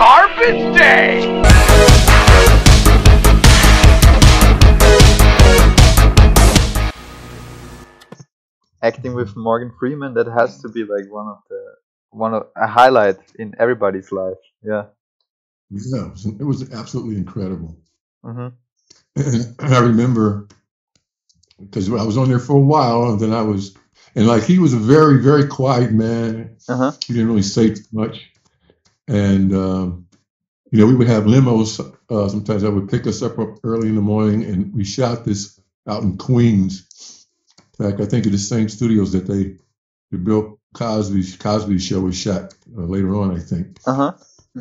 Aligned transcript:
garbage 0.00 0.74
day! 0.78 1.20
acting 8.82 9.14
with 9.14 9.36
Morgan 9.36 9.70
Freeman, 9.78 10.14
that 10.14 10.26
has 10.26 10.62
to 10.62 10.70
be 10.70 10.84
like 10.84 11.04
one 11.10 11.28
of 11.28 11.36
the 11.50 11.62
one 12.12 12.32
of 12.32 12.46
a 12.56 12.66
highlight 12.66 13.18
in 13.38 13.54
everybody's 13.58 14.10
life. 14.10 14.42
Yeah. 14.62 14.84
Yeah, 15.70 16.06
it 16.06 16.12
was, 16.12 16.26
it 16.26 16.44
was 16.44 16.72
absolutely 16.72 17.16
incredible. 17.16 17.76
hmm 18.24 18.48
And 19.16 19.54
I 19.58 19.80
remember 19.80 20.48
because 21.60 21.92
I 21.92 22.02
was 22.02 22.16
on 22.16 22.30
there 22.30 22.38
for 22.38 22.56
a 22.56 22.66
while, 22.74 23.10
and 23.10 23.20
then 23.20 23.34
I 23.34 23.42
was, 23.42 23.76
and 24.14 24.26
like 24.26 24.44
he 24.44 24.58
was 24.58 24.72
a 24.72 24.78
very, 24.78 25.22
very 25.22 25.46
quiet 25.46 25.92
man. 25.92 26.56
Uh 26.66 26.76
huh. 26.76 26.92
He 27.06 27.12
didn't 27.12 27.28
really 27.28 27.42
say 27.42 27.74
too 27.74 27.84
much, 27.92 28.29
and 29.10 29.54
um, 29.54 30.06
you 30.70 30.78
know 30.78 30.86
we 30.86 30.94
would 30.94 31.08
have 31.08 31.24
limos. 31.24 31.80
Uh, 32.08 32.28
sometimes 32.28 32.64
I 32.64 32.68
would 32.68 32.88
pick 32.88 33.06
us 33.06 33.22
up, 33.22 33.38
up 33.38 33.58
early 33.64 33.88
in 33.88 33.96
the 33.96 34.00
morning, 34.00 34.44
and 34.44 34.74
we 34.74 34.84
shot 34.84 35.24
this 35.24 35.60
out 35.88 36.02
in 36.02 36.16
Queens. 36.16 37.26
In 37.78 37.90
fact, 37.90 38.00
I 38.00 38.06
think 38.06 38.26
of 38.26 38.32
the 38.32 38.38
same 38.38 38.68
studios 38.68 39.12
that 39.12 39.26
they, 39.26 39.56
the 40.10 40.18
Bill 40.18 40.60
Cosby 40.74 41.24
Cosby 41.38 41.78
show 41.78 42.00
was 42.00 42.16
shot 42.16 42.54
uh, 42.76 42.82
later 42.82 43.16
on. 43.16 43.36
I 43.36 43.40
think. 43.40 43.78
Uh 43.86 43.94
huh. 43.94 44.12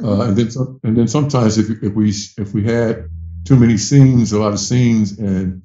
Uh, 0.03 0.21
and 0.21 0.37
then 0.37 0.51
some, 0.51 0.79
and 0.83 0.97
then 0.97 1.07
sometimes 1.07 1.57
if 1.57 1.83
if 1.83 1.93
we 1.93 2.09
if 2.37 2.53
we 2.53 2.63
had 2.63 3.09
too 3.45 3.55
many 3.55 3.77
scenes, 3.77 4.31
a 4.31 4.39
lot 4.39 4.53
of 4.53 4.59
scenes, 4.59 5.17
and 5.19 5.63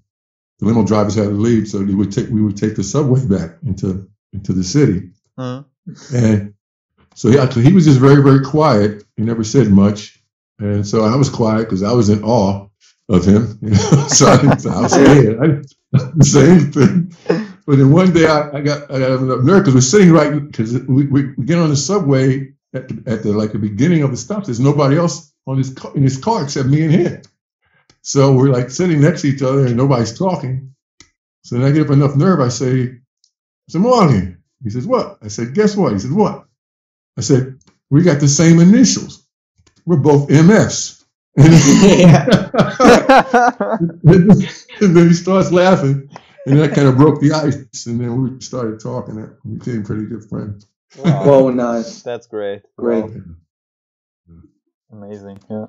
the 0.58 0.66
limo 0.66 0.86
drivers 0.86 1.14
had 1.14 1.24
to 1.24 1.30
leave, 1.30 1.68
so 1.68 1.80
we 1.80 1.94
would 1.94 2.12
take 2.12 2.28
we 2.28 2.42
would 2.42 2.56
take 2.56 2.76
the 2.76 2.84
subway 2.84 3.26
back 3.26 3.58
into 3.66 4.08
into 4.32 4.52
the 4.52 4.64
city, 4.64 5.10
hmm 5.38 5.60
and 6.14 6.54
so 7.14 7.28
yeah, 7.28 7.50
he 7.50 7.72
was 7.72 7.84
just 7.84 8.00
very 8.00 8.22
very 8.22 8.44
quiet. 8.44 9.04
He 9.16 9.22
never 9.22 9.44
said 9.44 9.68
much, 9.68 10.20
and 10.58 10.86
so 10.86 11.04
I 11.04 11.16
was 11.16 11.30
quiet 11.30 11.64
because 11.64 11.82
I 11.82 11.92
was 11.92 12.08
in 12.08 12.22
awe 12.22 12.66
of 13.08 13.24
him. 13.24 13.58
You 13.62 13.70
know? 13.70 14.06
so 14.08 14.26
I 14.26 14.36
didn't, 14.36 14.64
was. 14.64 14.94
I 14.94 16.06
didn't 16.06 16.22
say 16.24 16.50
anything. 16.50 17.16
But 17.66 17.78
then 17.78 17.90
one 17.90 18.12
day 18.12 18.26
I, 18.26 18.58
I 18.58 18.60
got 18.60 18.90
I 18.90 18.98
got 18.98 19.22
enough 19.22 19.44
nerve 19.44 19.62
because 19.62 19.74
we're 19.74 19.80
sitting 19.80 20.12
right 20.12 20.32
because 20.32 20.78
we, 20.82 21.06
we, 21.06 21.22
get 21.44 21.58
on 21.58 21.70
the 21.70 21.76
subway 21.76 22.52
at 22.74 22.88
the, 22.88 23.10
at 23.10 23.22
the 23.22 23.32
like 23.32 23.52
the 23.52 23.58
beginning 23.58 24.02
of 24.02 24.10
the 24.10 24.16
stop. 24.16 24.44
There's 24.44 24.60
nobody 24.60 24.96
else 24.96 25.32
on 25.46 25.58
his 25.58 25.74
in 25.94 26.02
his 26.02 26.18
car 26.18 26.44
except 26.44 26.68
me 26.68 26.82
and 26.82 26.92
him. 26.92 27.22
So 28.02 28.34
we're 28.34 28.50
like 28.50 28.70
sitting 28.70 29.00
next 29.00 29.22
to 29.22 29.28
each 29.28 29.42
other 29.42 29.66
and 29.66 29.76
nobody's 29.76 30.16
talking. 30.16 30.74
So 31.42 31.56
then 31.56 31.64
I 31.64 31.70
get 31.72 31.86
up 31.86 31.92
enough 31.92 32.16
nerve. 32.16 32.40
I 32.40 32.48
say, 32.48 32.82
I 32.82 33.68
said, 33.68 33.80
Morgan. 33.80 34.42
He 34.62 34.70
says, 34.70 34.86
what? 34.86 35.18
I 35.22 35.28
said, 35.28 35.54
guess 35.54 35.76
what? 35.76 35.92
He 35.92 35.98
said, 35.98 36.12
what? 36.12 36.43
I 37.16 37.20
said, 37.20 37.58
we 37.90 38.02
got 38.02 38.20
the 38.20 38.28
same 38.28 38.60
initials. 38.60 39.26
We're 39.86 39.98
both 39.98 40.30
MS. 40.30 41.04
and 41.36 41.52
then 44.80 45.08
he 45.08 45.14
starts 45.14 45.50
laughing, 45.50 46.08
and 46.46 46.58
that 46.58 46.74
kind 46.74 46.86
of 46.86 46.96
broke 46.96 47.20
the 47.20 47.32
ice. 47.32 47.86
And 47.86 48.00
then 48.00 48.22
we 48.22 48.40
started 48.40 48.78
talking. 48.80 49.18
and 49.18 49.36
We 49.44 49.56
became 49.56 49.82
pretty 49.82 50.06
good 50.06 50.24
friends. 50.28 50.66
Wow. 50.96 51.24
Whoa, 51.24 51.50
nice. 51.50 52.02
That's 52.02 52.28
great. 52.28 52.62
Great. 52.76 53.04
Wow. 53.04 53.34
Amazing. 54.92 55.40
Yeah. 55.50 55.66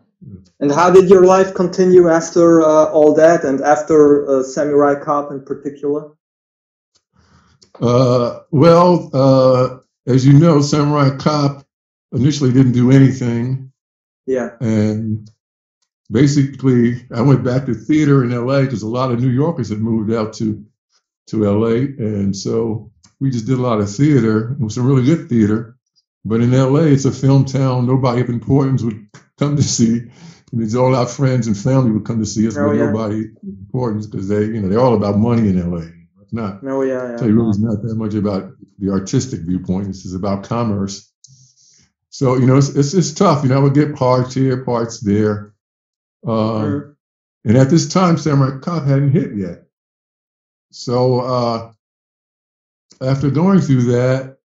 And 0.59 0.71
how 0.71 0.91
did 0.91 1.09
your 1.09 1.25
life 1.25 1.55
continue 1.55 2.09
after 2.09 2.61
uh, 2.61 2.85
all 2.91 3.15
that 3.15 3.43
and 3.43 3.61
after 3.61 4.27
uh, 4.29 4.43
Samurai 4.43 4.95
Cop 5.03 5.31
in 5.31 5.43
particular? 5.43 6.11
Uh, 7.81 8.41
well, 8.51 9.09
uh, 9.13 9.79
as 10.07 10.25
you 10.25 10.33
know, 10.33 10.61
Samurai 10.61 11.15
Cop 11.17 11.65
initially 12.11 12.51
didn't 12.53 12.73
do 12.73 12.91
anything, 12.91 13.71
Yeah. 14.27 14.51
and 14.61 15.29
basically, 16.11 17.05
I 17.13 17.21
went 17.21 17.43
back 17.43 17.65
to 17.65 17.73
theater 17.73 18.23
in 18.23 18.31
LA 18.31 18.61
because 18.61 18.83
a 18.83 18.87
lot 18.87 19.11
of 19.11 19.19
New 19.21 19.29
Yorkers 19.29 19.69
had 19.69 19.79
moved 19.81 20.11
out 20.13 20.33
to 20.33 20.63
to 21.27 21.45
LA, 21.45 21.87
and 21.97 22.35
so 22.35 22.91
we 23.19 23.31
just 23.31 23.47
did 23.47 23.57
a 23.57 23.61
lot 23.61 23.79
of 23.81 23.89
theater. 23.93 24.51
It 24.51 24.59
was 24.63 24.75
some 24.75 24.85
really 24.85 25.05
good 25.05 25.27
theater, 25.27 25.75
but 26.23 26.41
in 26.41 26.51
LA, 26.51 26.81
it's 26.93 27.05
a 27.05 27.11
film 27.11 27.45
town. 27.45 27.87
Nobody 27.87 28.21
of 28.21 28.29
importance 28.29 28.83
would 28.83 29.07
come 29.37 29.55
to 29.55 29.63
see. 29.63 30.01
And 30.51 30.61
it's 30.61 30.75
all 30.75 30.95
our 30.95 31.07
friends 31.07 31.47
and 31.47 31.57
family 31.57 31.91
would 31.91 32.05
come 32.05 32.19
to 32.19 32.25
see 32.25 32.47
us, 32.47 32.55
Oh, 32.55 32.67
but 32.67 32.73
yeah. 32.75 32.85
nobody 32.91 33.21
of 33.25 33.31
importance 33.43 34.05
because 34.05 34.27
they, 34.27 34.45
you 34.45 34.61
know, 34.61 34.69
they're 34.69 34.79
all 34.79 34.93
about 34.95 35.17
money 35.17 35.49
in 35.49 35.59
LA. 35.71 35.87
It's 36.21 36.31
not. 36.33 36.61
No, 36.63 36.83
yeah, 36.83 37.17
So 37.17 37.25
yeah. 37.25 37.31
it 37.45 37.49
is 37.49 37.59
not 37.59 37.81
that 37.81 37.95
much 37.95 38.13
about 38.13 38.51
the 38.79 38.91
artistic 38.91 39.41
viewpoint. 39.41 39.87
This 39.87 40.05
is 40.05 40.13
about 40.15 40.43
commerce. 40.45 41.11
So 42.09 42.35
you 42.37 42.45
know, 42.45 42.57
it's 42.57 42.69
it's, 42.69 42.93
it's 42.93 43.13
tough. 43.13 43.43
You 43.43 43.49
know, 43.49 43.57
I 43.57 43.63
would 43.63 43.73
get 43.73 43.95
parts 43.95 44.33
here, 44.33 44.63
parts 44.63 44.99
there. 45.01 45.53
Um, 46.25 46.33
Mhm. 46.33 46.95
And 47.45 47.57
at 47.57 47.69
this 47.69 47.87
time, 47.93 48.17
Samurai 48.17 48.59
Cop 48.59 48.85
hadn't 48.85 49.11
hit 49.11 49.35
yet. 49.35 49.67
So 50.71 51.21
uh, 51.21 51.71
after 53.01 53.29
going 53.29 53.61
through 53.61 53.83
that, 53.83 54.37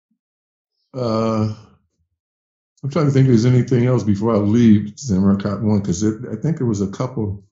uh, 0.95 1.55
I'm 2.83 2.91
trying 2.91 3.07
to 3.07 3.11
think 3.11 3.25
if 3.25 3.29
there's 3.29 3.47
anything 3.47 3.87
else 3.87 4.03
before 4.03 4.35
I 4.35 4.39
leave 4.39 4.93
Samurai 4.99 5.41
Cop 5.41 5.61
One 5.61 5.81
because 5.81 6.05
I 6.05 6.37
think 6.37 6.59
there 6.59 6.67
was 6.67 6.83
a 6.83 6.89
couple. 6.89 7.45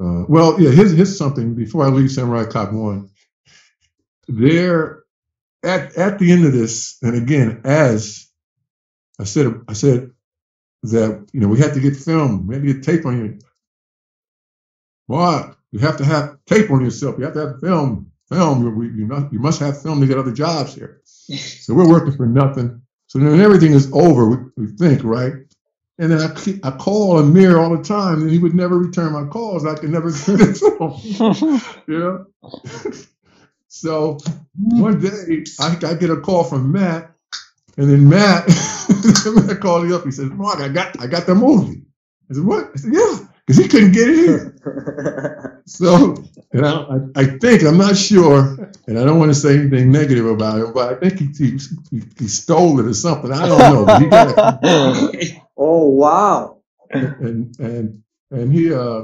Uh, 0.00 0.24
well, 0.28 0.60
yeah, 0.60 0.70
here's, 0.70 0.92
here's 0.92 1.18
something 1.18 1.54
before 1.54 1.84
I 1.84 1.88
leave 1.88 2.10
Samurai 2.10 2.44
Cop 2.44 2.72
One. 2.72 3.10
There, 4.28 5.04
at 5.64 5.96
at 5.96 6.18
the 6.18 6.32
end 6.32 6.46
of 6.46 6.52
this, 6.52 6.98
and 7.02 7.16
again, 7.16 7.62
as 7.64 8.28
I 9.20 9.24
said, 9.24 9.62
I 9.68 9.74
said 9.74 10.10
that 10.84 11.28
you 11.32 11.40
know 11.40 11.48
we 11.48 11.60
had 11.60 11.74
to 11.74 11.80
get 11.80 11.96
film, 11.96 12.46
we 12.46 12.56
had 12.56 12.64
to 12.64 12.74
get 12.74 12.84
tape 12.84 13.06
on 13.06 13.18
you. 13.18 13.38
What? 15.06 15.56
You 15.72 15.80
have 15.80 15.98
to 15.98 16.04
have 16.06 16.38
tape 16.46 16.70
on 16.70 16.82
yourself. 16.84 17.16
You 17.18 17.24
have 17.26 17.34
to 17.34 17.40
have 17.48 17.60
film. 17.60 18.12
Film. 18.30 18.62
You, 18.64 18.82
you 18.96 19.06
must 19.06 19.32
you 19.32 19.40
must 19.40 19.60
have 19.60 19.82
film 19.82 20.00
to 20.00 20.06
get 20.08 20.18
other 20.18 20.32
jobs 20.32 20.74
here. 20.74 21.02
So 21.30 21.74
we're 21.74 21.88
working 21.88 22.16
for 22.16 22.26
nothing. 22.26 22.82
So 23.08 23.18
then 23.18 23.40
everything 23.40 23.72
is 23.72 23.90
over, 23.92 24.28
we, 24.28 24.36
we 24.56 24.66
think, 24.76 25.04
right? 25.04 25.34
And 25.98 26.12
then 26.12 26.20
I, 26.20 26.68
I 26.68 26.70
call 26.72 27.18
Amir 27.18 27.58
all 27.58 27.76
the 27.76 27.82
time, 27.84 28.22
and 28.22 28.30
he 28.30 28.38
would 28.38 28.54
never 28.54 28.78
return 28.78 29.12
my 29.12 29.24
calls. 29.26 29.66
I 29.66 29.74
could 29.76 29.90
never 29.90 30.10
get 30.10 30.58
film, 30.58 31.00
you 31.88 31.98
know? 31.98 32.26
So 33.68 34.18
one 34.58 35.00
day, 35.00 35.44
I, 35.60 35.76
I 35.86 35.94
get 35.94 36.10
a 36.10 36.16
call 36.16 36.44
from 36.44 36.72
Matt, 36.72 37.12
and 37.76 37.90
then 37.90 38.08
Matt, 38.08 38.48
Matt 39.46 39.60
called 39.60 39.86
me 39.86 39.94
up. 39.94 40.04
He 40.04 40.10
says, 40.10 40.30
Mark, 40.30 40.60
I 40.60 40.68
got, 40.68 41.00
I 41.00 41.06
got 41.06 41.26
the 41.26 41.34
movie. 41.34 41.82
I 42.30 42.34
said, 42.34 42.44
what? 42.44 42.70
I 42.74 42.76
said, 42.76 42.92
yeah, 42.92 43.18
because 43.46 43.62
he 43.62 43.68
couldn't 43.68 43.92
get 43.92 44.08
it. 44.08 44.52
So, 45.68 46.16
and 46.52 46.64
I, 46.64 46.80
I, 46.80 46.98
I 47.14 47.24
think, 47.24 47.62
I'm 47.62 47.76
not 47.76 47.94
sure, 47.94 48.72
and 48.86 48.98
I 48.98 49.04
don't 49.04 49.18
want 49.18 49.30
to 49.30 49.34
say 49.34 49.58
anything 49.58 49.92
negative 49.92 50.24
about 50.24 50.60
it, 50.60 50.72
but 50.72 50.90
I 50.90 50.96
think 50.98 51.36
he, 51.36 51.58
he, 51.90 52.02
he, 52.18 52.26
stole 52.26 52.80
it 52.80 52.86
or 52.86 52.94
something. 52.94 53.30
I 53.30 53.46
don't 53.46 53.58
know. 53.58 53.84
But 53.84 54.00
he 54.00 54.08
got 54.08 54.58
it. 54.64 55.42
oh, 55.58 55.88
wow. 55.88 56.62
and 56.90 57.54
and 57.60 58.02
and 58.30 58.50
he 58.50 58.72
uh 58.72 59.02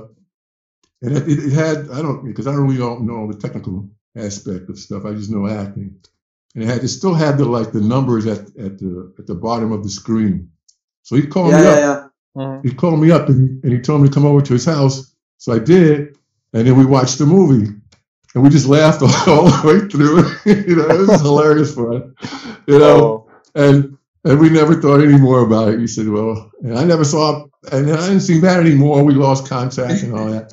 and 1.03 1.17
it, 1.19 1.29
it 1.29 1.53
had 1.53 1.91
I 1.91 2.01
don't 2.01 2.25
because 2.25 2.47
I 2.47 2.53
don't 2.53 2.63
really 2.63 2.79
don't 2.79 3.03
know 3.03 3.31
the 3.31 3.39
technical 3.39 3.91
aspect 4.17 4.69
of 4.71 4.79
stuff. 4.79 5.05
I 5.05 5.15
just 5.15 5.31
know 5.31 5.47
acting, 5.49 5.97
and 6.55 6.65
it 6.65 6.67
had 6.67 6.85
it 6.85 6.89
still 6.89 7.15
had 7.15 7.39
the 7.39 7.45
like 7.45 7.73
the 7.73 7.81
numbers 7.81 8.27
at 8.27 8.41
at 8.59 8.79
the 8.79 9.15
at 9.19 9.27
the 9.27 9.35
bottom 9.35 9.73
of 9.73 9.83
the 9.83 9.91
screen. 9.91 10.51
So 11.03 11.17
he 11.17 11.27
called 11.27 11.53
Yeah, 11.53 11.59
me 11.59 11.65
yeah, 11.65 11.71
up. 11.91 12.13
yeah. 12.37 12.43
Mhm. 12.43 12.65
He 12.65 12.75
called 12.75 13.01
me 13.01 13.11
up 13.13 13.29
and, 13.29 13.63
and 13.65 13.73
he 13.73 13.81
told 13.81 14.03
me 14.03 14.09
to 14.09 14.15
come 14.15 14.27
over 14.27 14.41
to 14.43 14.53
his 14.53 14.65
house. 14.65 15.15
So 15.39 15.53
I 15.53 15.59
did, 15.61 16.17
and 16.53 16.67
then 16.67 16.77
we 16.77 16.85
watched 16.87 17.19
the 17.19 17.27
movie. 17.27 17.73
And 18.35 18.43
we 18.43 18.51
just 18.51 18.67
laughed 18.67 19.03
all 19.29 19.45
the 19.45 19.63
way 19.65 19.89
through. 19.89 20.17
you 20.69 20.77
know, 20.77 20.89
it 20.89 21.09
was 21.09 21.21
hilarious 21.21 21.75
for 21.75 21.95
us. 21.95 22.03
You 22.67 22.79
know, 22.81 23.29
Oh. 23.29 23.31
and 23.55 23.97
and 24.25 24.41
we 24.41 24.49
never 24.51 24.81
thought 24.81 25.01
any 25.03 25.19
more 25.19 25.41
about 25.41 25.69
it. 25.69 25.79
He 25.81 25.87
said, 25.87 26.09
"Well," 26.09 26.51
and 26.63 26.77
I 26.79 26.85
never 26.85 27.05
saw, 27.05 27.45
and 27.71 27.91
I 27.93 28.07
didn't 28.09 28.21
see 28.23 28.41
Matt 28.41 28.59
anymore. 28.61 29.05
We 29.05 29.15
lost 29.15 29.49
contact 29.49 30.03
and 30.03 30.15
all 30.15 30.27
that. 30.31 30.53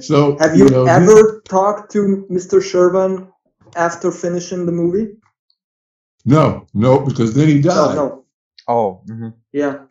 So 0.00 0.36
Have 0.38 0.56
you, 0.56 0.68
know, 0.68 0.84
he- 0.84 0.90
ever 0.90 1.40
talked 1.48 1.90
to 1.92 2.26
Mr. 2.30 2.60
Shervan 2.60 3.30
after 3.76 4.10
finishing 4.10 4.66
the 4.66 4.72
movie? 4.72 5.14
no, 6.24 6.66
no, 6.74 7.00
because 7.00 7.34
then 7.34 7.48
he 7.48 7.60
died. 7.60 7.94
no. 7.96 8.24
Oh. 8.66 9.00
mhm. 9.06 9.32
Yeah. 9.52 9.84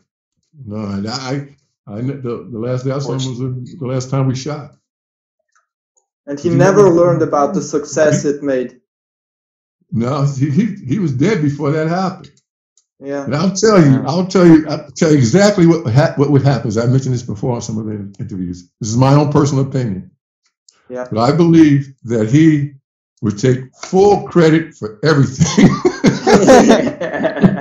No, 0.66 0.76
and 0.78 1.08
I, 1.08 1.56
I, 1.88 2.02
the, 2.02 2.48
the 2.52 2.60
last 2.60 2.86
day 2.86 2.92
I 2.92 3.00
saw 3.00 3.14
him 3.14 3.26
was 3.30 3.40
the, 3.40 3.78
the 3.80 3.88
last 3.88 4.10
time 4.12 4.28
we 4.28 4.36
shot. 4.36 4.72
And 6.28 6.40
he 6.40 6.50
Did 6.50 6.58
never 6.60 6.82
ever- 6.88 6.92
learned 6.92 7.22
about 7.24 7.54
the 7.56 7.62
success 7.62 8.26
it 8.26 8.44
made. 8.44 8.82
No, 9.92 10.24
he, 10.26 10.50
he, 10.50 10.66
he 10.86 11.00
was 11.00 11.14
dead 11.14 11.42
before 11.42 11.72
that 11.72 11.88
happened. 11.88 12.32
Yeah. 13.00 13.26
And 13.26 13.36
I'll 13.36 13.54
tell 13.54 13.80
you, 13.84 14.04
I'll 14.08 14.26
tell 14.28 14.46
you, 14.46 14.68
I'll 14.68 14.90
tell 14.92 15.12
you 15.12 15.18
exactly 15.18 15.68
what 15.68 15.92
ha- 15.94 16.14
what 16.16 16.32
would 16.32 16.42
happen. 16.42 16.68
As 16.68 16.78
I 16.78 16.88
mentioned 16.88 17.14
this 17.14 17.24
before 17.24 17.56
in 17.56 17.62
some 17.62 17.78
of 17.78 17.86
the 17.86 18.16
interviews. 18.20 18.70
This 18.80 18.90
is 18.90 18.98
my 18.98 19.14
own 19.14 19.32
personal 19.32 19.66
opinion. 19.66 20.12
Yeah. 20.90 21.08
But 21.12 21.20
I 21.20 21.36
believe 21.36 21.94
that 22.06 22.30
he 22.30 22.74
would 23.22 23.38
take 23.38 23.74
full 23.76 24.28
credit 24.28 24.74
for 24.74 25.00
everything. 25.04 25.70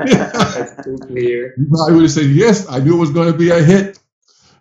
That's 0.07 0.85
too 0.85 0.99
clear. 1.07 1.55
You 1.57 1.67
probably 1.71 1.95
would 1.95 2.03
have 2.03 2.11
said, 2.13 2.27
yes, 2.27 2.69
I 2.71 2.79
knew 2.81 2.97
it 2.97 3.01
was 3.01 3.11
going 3.11 3.33
to 3.33 3.39
be 3.39 3.51
a 3.51 3.63
hit. 3.63 3.99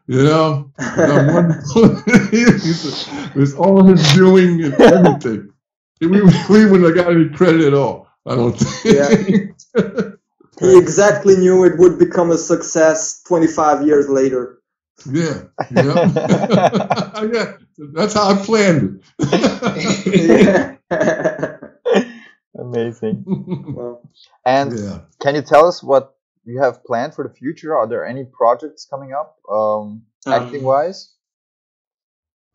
You 0.08 0.24
know, 0.24 0.72
I'm 0.78 1.34
wonderful. 1.34 2.04
it's 2.08 3.54
all 3.56 3.84
his 3.84 4.14
doing 4.14 4.64
and 4.64 4.74
everything. 4.76 5.52
We, 6.00 6.08
we 6.22 6.66
wouldn't 6.66 6.84
have 6.84 6.96
got 6.96 7.12
any 7.12 7.30
credit 7.30 7.62
at 7.62 7.74
all. 7.74 8.08
I 8.26 8.36
don't 8.36 8.54
think. 8.54 9.56
he 10.60 10.78
exactly 10.78 11.36
knew 11.38 11.66
it 11.66 11.78
would 11.80 12.00
become 12.00 12.32
a 12.32 12.38
success 12.38 13.22
25 13.28 13.86
years 13.86 14.10
later. 14.10 14.60
Yeah, 15.12 15.44
yeah. 15.72 16.10
yeah. 17.34 17.54
That's 17.94 18.14
how 18.14 18.30
I 18.32 18.36
planned 18.38 19.04
yeah. 19.20 20.76
Amazing. 22.60 23.24
well, 23.76 24.02
And 24.46 24.78
yeah. 24.78 25.00
can 25.22 25.36
you 25.36 25.42
tell 25.42 25.68
us 25.68 25.84
what 25.84 26.16
you 26.46 26.62
have 26.62 26.84
planned 26.86 27.14
for 27.16 27.28
the 27.28 27.34
future? 27.34 27.76
Are 27.76 27.88
there 27.88 28.06
any 28.06 28.26
projects 28.26 28.86
coming 28.90 29.14
up, 29.14 29.38
um, 29.52 30.04
Um, 30.26 30.34
acting 30.34 30.64
wise? 30.64 31.14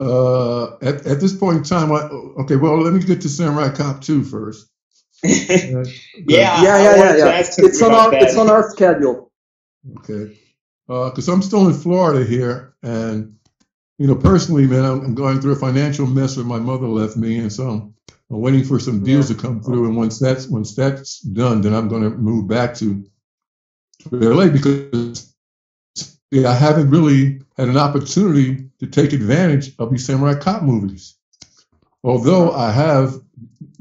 Uh, 0.00 0.76
at, 0.79 1.06
at 1.06 1.20
this 1.20 1.37
point 1.37 1.58
in 1.58 1.62
time, 1.64 1.93
I, 1.93 2.02
okay, 2.43 2.56
well, 2.56 2.81
let 2.81 2.94
me 2.94 3.00
get 3.00 3.20
to 3.23 3.29
Samurai 3.29 3.70
Cop 3.70 4.00
2 4.00 4.25
first. 4.25 4.70
Yeah, 5.23 5.85
yeah, 6.27 6.63
yeah, 6.63 6.97
yeah, 6.97 7.17
yeah. 7.17 7.39
It's 7.59 7.83
on 7.83 7.93
our 7.93 8.11
that. 8.11 8.23
it's 8.23 8.37
on 8.37 8.51
our 8.51 8.71
schedule. 8.71 9.31
Okay. 9.99 10.39
Uh, 10.89 11.11
because 11.11 11.29
I'm 11.29 11.43
still 11.43 11.69
in 11.69 11.75
Florida 11.75 12.25
here, 12.25 12.75
and 12.83 13.37
you 13.99 14.07
know, 14.07 14.17
personally, 14.17 14.67
man, 14.67 14.85
I'm, 14.85 15.05
I'm 15.05 15.15
going 15.15 15.41
through 15.41 15.53
a 15.53 15.57
financial 15.57 16.07
mess 16.07 16.37
when 16.37 16.47
my 16.47 16.59
mother 16.59 16.87
left 16.87 17.17
me, 17.17 17.39
and 17.39 17.53
so 17.53 17.69
I'm, 17.69 17.95
I'm 18.31 18.41
waiting 18.41 18.65
for 18.65 18.79
some 18.81 19.05
deals 19.05 19.29
to 19.29 19.35
come 19.35 19.63
through. 19.63 19.87
And 19.87 19.97
once 19.97 20.19
that's 20.19 20.49
once 20.49 20.75
that's 20.75 21.21
done, 21.21 21.61
then 21.61 21.75
I'm 21.75 21.89
going 21.89 22.03
to 22.03 22.11
move 22.11 22.49
back 22.49 22.75
to, 22.77 23.05
to 24.09 24.17
LA 24.17 24.49
because 24.49 25.35
yeah, 26.31 26.49
I 26.49 26.55
haven't 26.55 26.91
really 26.91 27.41
had 27.57 27.69
an 27.69 27.77
opportunity 27.77 28.71
to 28.79 28.87
take 28.87 29.13
advantage 29.13 29.75
of 29.79 29.91
these 29.91 30.07
samurai 30.07 30.35
cop 30.35 30.63
movies. 30.63 31.17
Although 32.03 32.53
I 32.53 32.71
have, 32.71 33.21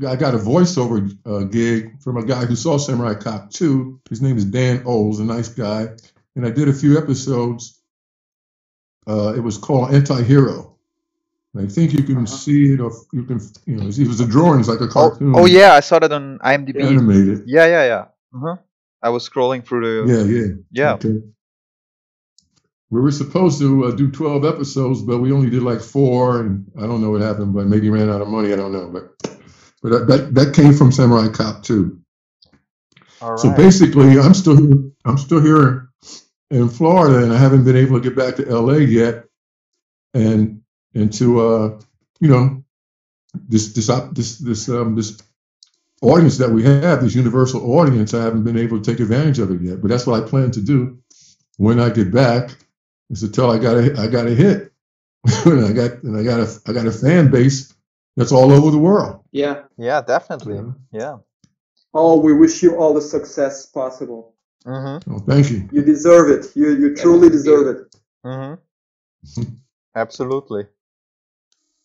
I 0.07 0.16
got 0.16 0.36
a 0.36 0.38
voiceover 0.38 1.12
uh, 1.25 1.46
gig 1.46 2.01
from 2.01 2.18
a 2.18 2.25
guy 2.25 2.46
who 2.46 2.56
saw 2.56 2.78
Samurai 2.78 3.16
Cop 3.16 3.51
2. 3.51 4.01
His 4.10 4.22
name 4.22 4.38
is 4.38 4.46
Dan 4.46 4.84
Oles, 4.86 5.19
a 5.19 5.24
nice 5.25 5.50
guy 5.50 5.90
and 6.36 6.46
I 6.46 6.51
did 6.51 6.69
a 6.69 6.74
few 6.74 6.98
episodes. 6.98 7.81
Uh, 9.07 9.34
it 9.36 9.42
was 9.42 9.57
called 9.57 9.94
Anti-Hero. 9.94 10.78
I 11.57 11.66
think 11.66 11.94
you 11.94 12.04
can 12.04 12.18
Uh-huh. 12.18 12.25
see 12.28 12.74
it, 12.74 12.80
or 12.80 12.92
you 13.12 13.24
can, 13.24 13.42
you 13.66 13.75
know, 13.75 13.88
it 13.88 14.07
was 14.07 14.19
a 14.22 14.28
drawing, 14.28 14.60
it's 14.60 14.69
like 14.69 14.81
a 14.81 14.86
Oh, 14.86 14.88
cartoon. 14.88 15.34
oh 15.36 15.46
yeah, 15.48 15.74
I 15.74 15.80
saw 15.81 16.00
that 16.00 16.12
on 16.12 16.40
IMDb. 16.40 16.81
animated. 16.81 17.44
Yeah, 17.48 17.66
yeah, 17.66 17.86
yeah. 17.86 18.06
Uh-huh. 18.36 18.56
I 19.02 19.10
was 19.10 19.28
scrolling 19.28 19.66
through 19.66 20.06
the. 20.06 20.13
Yeah, 20.13 20.24
yeah, 20.24 20.48
Yeah. 20.72 20.94
Okay. 20.94 21.22
We 22.92 23.02
were 23.02 23.12
supposed 23.12 23.60
to 23.60 23.86
uh, 23.86 23.92
do 23.92 24.10
12 24.12 24.45
episodes, 24.45 25.02
but 25.02 25.19
we 25.19 25.31
only 25.31 25.50
did 25.50 25.63
like 25.63 25.81
four, 25.81 26.40
and 26.42 26.72
I 26.78 26.88
don't 26.88 27.02
know 27.02 27.12
what 27.12 27.22
happened, 27.22 27.54
but 27.54 27.68
maybe 27.68 27.90
ran 27.90 28.10
out 28.10 28.22
of 28.22 28.28
money. 28.30 28.54
I 28.54 28.56
don't 28.56 28.72
know, 28.72 28.90
but 28.90 29.39
but 29.81 29.90
that 29.90 30.08
that, 30.08 30.36
that 30.36 30.54
came 30.54 30.74
from 30.74 30.92
Samurai 30.92 31.30
Cop 31.30 31.64
2. 31.64 32.00
All 33.22 33.31
right. 33.31 33.40
So 33.40 33.52
basically, 33.52 34.20
I'm 34.20 34.34
still 34.34 34.58
here, 34.58 34.92
I'm 35.06 35.18
still 35.18 35.42
here 35.42 35.90
in 36.52 36.70
Florida, 36.70 37.24
and 37.24 37.34
I 37.34 37.38
haven't 37.38 37.66
been 37.66 37.76
able 37.76 38.00
to 38.00 38.10
get 38.10 38.18
back 38.18 38.36
to 38.36 38.46
LA 38.46 38.78
yet, 38.78 39.26
and 40.14 40.62
and 40.94 41.12
to 41.14 41.40
uh, 41.42 41.80
you 42.20 42.30
know 42.30 42.64
this 43.34 43.74
this 43.74 43.88
this 44.14 44.38
this 44.40 44.70
um, 44.70 44.96
this 44.96 45.18
audience 46.02 46.38
that 46.38 46.50
we 46.50 46.64
have, 46.64 47.02
this 47.02 47.16
universal 47.16 47.78
audience, 47.78 48.14
I 48.14 48.24
haven't 48.24 48.44
been 48.44 48.58
able 48.58 48.81
to 48.81 48.92
take 48.92 49.02
advantage 49.02 49.40
of 49.40 49.52
it 49.52 49.62
yet. 49.62 49.81
But 49.81 49.90
that's 49.90 50.08
what 50.08 50.22
I 50.22 50.28
plan 50.28 50.52
to 50.52 50.62
do 50.62 51.00
when 51.58 51.80
I 51.80 51.90
get 51.90 52.12
back, 52.12 52.52
is 53.10 53.20
to 53.22 53.30
tell 53.30 53.52
I 53.52 53.58
got 53.58 53.78
a 53.78 54.00
I 54.00 54.08
got 54.08 54.28
a 54.28 54.36
hit, 54.36 54.72
and 55.46 55.66
I 55.66 55.74
got 55.74 56.04
and 56.04 56.18
I 56.18 56.24
got 56.24 56.40
a 56.40 56.62
I 56.68 56.74
got 56.74 56.88
a 56.88 56.92
fan 56.92 57.31
base 57.31 57.74
that's 58.19 58.33
all 58.33 58.51
over 58.51 58.69
the 58.69 58.77
world. 58.77 59.24
Yeah. 59.31 59.63
yeah, 59.77 60.01
definitely. 60.01 60.56
Yeah. 60.56 60.71
Yeah. 60.92 61.18
Oh, 61.94 62.19
we 62.19 62.33
wish 62.33 62.62
you 62.62 62.75
all 62.75 62.94
the 62.94 63.01
success 63.01 63.66
possible. 63.66 64.36
Mm-hmm. 64.66 65.13
Oh, 65.13 65.19
thank 65.19 65.50
you. 65.50 65.69
You 65.71 65.81
deserve 65.83 66.30
it. 66.30 66.54
You 66.54 66.71
you 66.71 66.95
truly 66.95 67.30
deserve 67.30 67.68
it. 67.68 67.95
Mm-hmm. 68.25 69.44
Absolutely. 69.95 70.68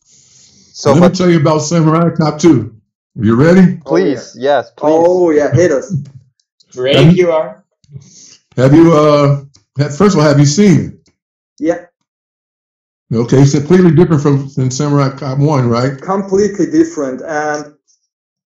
So, 0.00 0.92
Let 0.92 1.12
me 1.12 1.16
tell 1.16 1.30
you 1.30 1.38
about 1.38 1.60
Samurai 1.60 2.10
Cop 2.16 2.40
2. 2.40 2.74
Are 3.20 3.24
you 3.24 3.36
ready? 3.36 3.76
please, 3.86 4.36
yes, 4.36 4.72
please. 4.72 4.92
Oh 4.92 5.30
yeah, 5.30 5.54
hit 5.54 5.70
us. 5.70 5.94
Ready 6.74 7.14
you 7.14 7.30
are. 7.30 7.64
Have 8.56 8.74
you, 8.74 8.92
uh, 8.92 9.44
have, 9.78 9.96
first 9.96 10.16
of 10.16 10.20
all, 10.20 10.26
have 10.26 10.40
you 10.40 10.46
seen 10.46 10.80
it? 10.80 11.10
Yeah, 11.60 11.83
Okay, 13.12 13.42
it's 13.42 13.54
completely 13.54 13.92
different 13.92 14.22
from 14.22 14.48
than 14.56 14.70
Samurai 14.70 15.10
Cop 15.10 15.38
1, 15.38 15.68
right? 15.68 16.00
completely 16.00 16.70
different. 16.70 17.22
And 17.22 17.74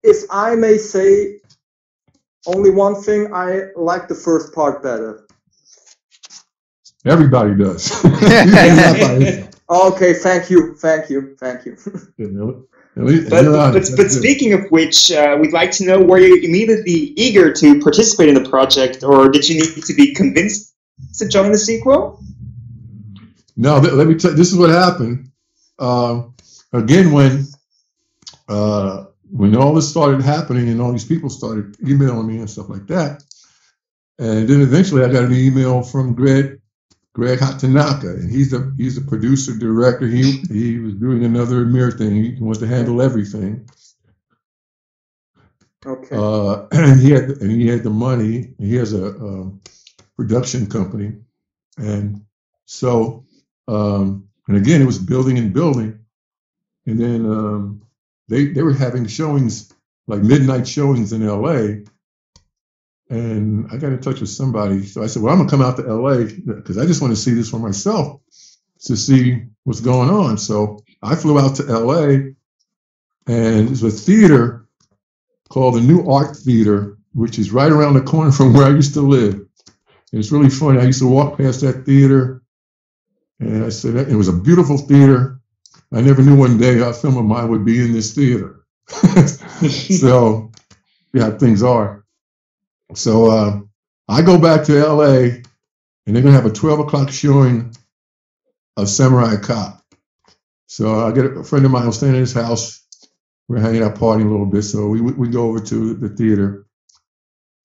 if 0.02 0.18
I 0.30 0.54
may 0.54 0.78
say 0.78 1.40
only 2.46 2.70
one 2.70 2.94
thing, 3.02 3.34
I 3.34 3.70
like 3.76 4.08
the 4.08 4.14
first 4.14 4.54
part 4.54 4.82
better. 4.82 5.26
Everybody 7.04 7.54
does. 7.56 7.90
Okay, 9.70 10.12
thank 10.12 10.50
you, 10.50 10.74
thank 10.76 11.08
you, 11.08 11.36
thank 11.40 11.64
you. 11.64 11.76
You 12.18 12.28
least- 12.96 13.30
But, 13.30 13.42
you're 13.42 13.72
but, 13.72 13.88
but 13.96 14.12
speaking 14.12 14.52
of 14.52 14.70
which, 14.70 15.10
uh, 15.10 15.36
we'd 15.40 15.52
like 15.52 15.72
to 15.72 15.84
know 15.86 16.00
were 16.00 16.18
you 16.18 16.36
immediately 16.42 17.12
eager 17.16 17.52
to 17.52 17.80
participate 17.80 18.28
in 18.28 18.34
the 18.34 18.48
project, 18.48 19.02
or 19.02 19.30
did 19.30 19.48
you 19.48 19.60
need 19.60 19.82
to 19.84 19.94
be 19.94 20.14
convinced 20.14 20.74
to 21.18 21.26
join 21.26 21.50
the 21.50 21.58
sequel? 21.58 22.22
No, 23.56 23.78
let 23.78 24.06
me 24.08 24.16
tell 24.16 24.32
you, 24.32 24.36
this 24.36 24.52
is 24.52 24.58
what 24.58 24.70
happened. 24.70 25.30
Um, 25.78 26.34
again, 26.72 27.12
when 27.12 27.46
uh, 28.48 29.06
when 29.30 29.56
all 29.56 29.74
this 29.74 29.88
started 29.90 30.22
happening 30.22 30.68
and 30.68 30.80
all 30.80 30.92
these 30.92 31.06
people 31.06 31.30
started 31.30 31.76
emailing 31.86 32.26
me 32.28 32.38
and 32.38 32.50
stuff 32.50 32.68
like 32.70 32.86
that, 32.88 33.22
and 34.18 34.48
then 34.48 34.62
eventually 34.62 35.04
I 35.04 35.12
got 35.12 35.24
an 35.24 35.34
email 35.34 35.82
from 35.82 36.14
Greg 36.14 36.60
Greg 37.14 37.38
Hatanaka, 37.40 38.20
and 38.20 38.30
he's 38.30 38.50
the 38.52 38.74
he's 38.78 38.96
the 38.96 39.08
producer 39.08 39.56
director. 39.56 40.06
He 40.06 40.38
he 40.50 40.78
was 40.78 40.94
doing 40.94 41.24
another 41.24 41.62
Amir 41.62 41.92
thing. 41.92 42.36
He 42.36 42.42
wants 42.42 42.60
to 42.60 42.66
handle 42.66 43.02
everything. 43.02 43.68
Okay. 45.86 46.16
Uh, 46.16 46.66
and 46.72 47.00
he 47.02 47.10
had 47.10 47.24
and 47.24 47.50
he 47.50 47.68
had 47.68 47.84
the 47.84 47.90
money. 47.90 48.54
He 48.58 48.76
has 48.76 48.94
a, 48.94 49.08
um 49.08 49.60
production 50.16 50.66
company, 50.68 51.12
and 51.78 52.22
so 52.66 53.23
um, 53.68 54.28
and 54.48 54.56
again 54.56 54.82
it 54.82 54.86
was 54.86 54.98
building 54.98 55.38
and 55.38 55.52
building, 55.52 56.00
and 56.86 57.00
then 57.00 57.26
um, 57.26 57.82
they 58.28 58.46
they 58.46 58.62
were 58.62 58.74
having 58.74 59.06
showings 59.06 59.72
like 60.06 60.22
midnight 60.22 60.68
showings 60.68 61.12
in 61.12 61.22
L.A. 61.26 61.84
And 63.10 63.68
I 63.70 63.76
got 63.76 63.92
in 63.92 64.00
touch 64.00 64.20
with 64.20 64.30
somebody, 64.30 64.84
so 64.86 65.02
I 65.02 65.06
said, 65.06 65.22
"Well, 65.22 65.32
I'm 65.32 65.38
gonna 65.38 65.50
come 65.50 65.62
out 65.62 65.76
to 65.76 65.88
L.A. 65.88 66.24
because 66.26 66.78
I 66.78 66.86
just 66.86 67.02
want 67.02 67.12
to 67.14 67.20
see 67.20 67.34
this 67.34 67.50
for 67.50 67.58
myself 67.58 68.20
to 68.84 68.96
see 68.96 69.44
what's 69.64 69.80
going 69.80 70.10
on." 70.10 70.38
So 70.38 70.80
I 71.02 71.14
flew 71.16 71.38
out 71.38 71.56
to 71.56 71.68
L.A. 71.68 72.34
and 73.26 73.68
there's 73.68 73.82
a 73.82 73.90
theater 73.90 74.66
called 75.50 75.74
the 75.76 75.80
Nuart 75.80 76.36
Theater, 76.36 76.98
which 77.14 77.38
is 77.38 77.52
right 77.52 77.72
around 77.72 77.94
the 77.94 78.02
corner 78.02 78.32
from 78.32 78.54
where 78.54 78.66
I 78.66 78.70
used 78.70 78.94
to 78.94 79.02
live. 79.02 79.34
And 79.34 80.20
it's 80.20 80.32
really 80.32 80.50
funny. 80.50 80.80
I 80.80 80.84
used 80.84 81.00
to 81.00 81.08
walk 81.08 81.38
past 81.38 81.62
that 81.62 81.86
theater, 81.86 82.42
and 83.40 83.64
I 83.64 83.68
said 83.68 83.96
it 83.96 84.14
was 84.14 84.28
a 84.28 84.32
beautiful 84.32 84.78
theater. 84.78 85.40
I 85.92 86.00
never 86.00 86.22
knew 86.22 86.36
one 86.36 86.58
day 86.58 86.80
a 86.80 86.92
film 86.92 87.16
of 87.16 87.24
mine 87.24 87.48
would 87.48 87.64
be 87.64 87.80
in 87.84 87.92
this 87.92 88.14
theater. 88.14 88.64
so, 88.88 90.50
yeah, 91.12 91.30
things 91.30 91.62
are. 91.62 92.04
So 92.94 93.30
uh, 93.30 93.60
I 94.08 94.22
go 94.22 94.38
back 94.38 94.64
to 94.66 94.86
LA, 94.86 95.40
and 96.06 96.14
they're 96.14 96.22
gonna 96.22 96.32
have 96.32 96.46
a 96.46 96.50
12 96.50 96.80
o'clock 96.80 97.10
showing 97.10 97.74
of 98.76 98.88
Samurai 98.88 99.36
Cop. 99.36 99.82
So 100.66 101.06
I 101.06 101.12
get 101.12 101.26
a 101.26 101.44
friend 101.44 101.64
of 101.64 101.70
mine 101.70 101.86
was 101.86 101.96
staying 101.96 102.14
at 102.14 102.20
his 102.20 102.32
house. 102.32 102.84
We're 103.48 103.60
hanging 103.60 103.82
out, 103.82 103.96
partying 103.96 104.26
a 104.26 104.30
little 104.30 104.46
bit. 104.46 104.62
So 104.62 104.88
we 104.88 105.00
we 105.00 105.28
go 105.28 105.48
over 105.48 105.60
to 105.60 105.94
the 105.94 106.08
theater. 106.08 106.66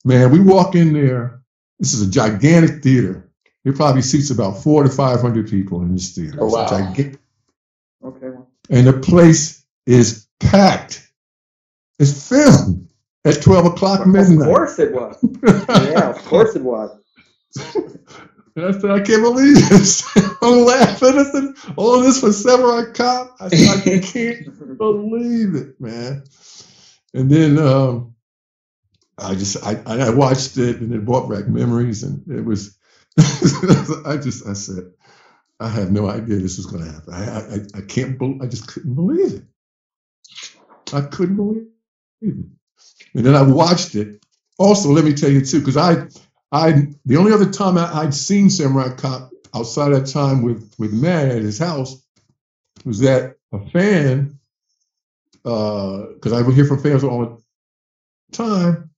Man, 0.06 0.32
we 0.32 0.40
walk 0.40 0.76
in 0.76 0.94
there. 0.94 1.42
This 1.80 1.94
is 1.94 2.08
a 2.08 2.12
gigantic 2.12 2.84
theater. 2.84 3.29
It 3.66 3.76
probably 3.76 4.02
seats 4.02 4.30
about 4.32 4.64
four 4.64 4.84
to 4.84 4.90
five 4.90 5.22
hundred 5.22 5.50
people 5.50 5.82
in 5.82 5.94
this 5.94 6.16
theater. 6.16 6.38
Oh, 6.42 6.46
It's 6.64 6.72
a 6.72 6.76
wow. 6.76 6.94
giga- 6.94 7.18
Okay. 8.04 8.30
and 8.70 8.88
the 8.88 8.94
place 8.94 9.66
is 9.86 10.28
packed. 10.40 11.06
It's 12.00 12.30
filled 12.30 12.88
at 13.26 13.42
twelve 13.42 13.66
o'clock 13.66 14.08
midnight. 14.08 14.48
Of 14.48 14.56
course 14.56 14.80
it 14.80 14.94
was. 14.94 15.18
Yeah, 15.44 16.10
of 16.10 16.18
course 16.26 16.56
it 16.56 16.62
was. 16.64 16.98
And 18.56 18.66
I 18.66 18.72
said, 18.78 18.92
I 18.92 19.00
can't 19.02 19.22
believe 19.22 19.56
this. 19.70 20.04
I'm 20.42 20.66
laughing. 20.66 21.18
I 21.20 21.24
said, 21.24 21.74
all 21.78 22.02
this 22.02 22.20
for 22.20 22.32
Samurai 22.34 22.92
Cop? 22.94 23.36
I 23.40 23.48
said, 23.48 23.94
I 23.94 24.00
can't 24.06 24.78
believe 24.78 25.56
it, 25.56 25.80
man. 25.80 26.24
And 27.14 27.30
then 27.30 27.58
um, 27.60 28.16
I 29.18 29.36
just 29.36 29.66
I, 29.66 29.80
I 29.86 30.10
watched 30.10 30.58
it 30.58 30.82
and 30.82 30.94
it 30.94 31.06
brought 31.06 31.30
back 31.30 31.48
memories 31.48 32.04
and 32.04 32.28
it 32.30 32.44
was 32.44 32.76
I 34.06 34.18
just 34.18 34.48
I 34.48 34.54
said 34.54 34.92
I 35.60 35.70
had 35.70 35.92
no 35.92 36.10
idea 36.10 36.38
this 36.38 36.58
was 36.58 36.66
going 36.66 36.86
to 36.86 36.92
happen. 36.92 37.14
I 37.14 37.56
I, 37.56 37.80
I 37.80 37.82
can't 37.82 38.18
believe 38.18 38.42
I 38.42 38.48
just 38.48 38.68
couldn't 38.68 38.96
believe 38.96 39.34
it. 39.34 39.44
I 40.94 41.02
couldn't 41.02 41.36
believe 41.36 41.68
it. 42.22 42.36
And 43.14 43.26
then 43.26 43.36
I 43.36 43.42
watched 43.42 43.96
it. 43.96 44.24
Also, 44.58 44.90
let 44.90 45.06
me 45.06 45.14
tell 45.14 45.32
you 45.32 45.46
too, 45.46 45.60
because 45.60 45.78
I 45.78 46.08
I 46.52 46.88
the 47.06 47.18
only 47.18 47.32
other 47.34 47.50
time 47.50 47.78
I, 47.78 47.92
I'd 48.02 48.14
seen 48.14 48.50
Samurai 48.50 48.96
Cop 48.96 49.32
outside 49.54 49.90
that 49.90 50.08
time 50.08 50.42
with 50.42 50.74
with 50.78 50.94
Matt 50.94 51.30
at 51.30 51.42
his 51.42 51.58
house 51.60 52.04
was 52.86 53.00
that 53.00 53.36
a 53.52 53.60
fan 53.72 54.40
uh, 55.46 56.06
because 56.14 56.34
I 56.34 56.42
would 56.42 56.56
hear 56.56 56.66
from 56.66 56.82
fans 56.82 57.04
all 57.04 57.26
the 57.26 57.42
time. 58.32 58.89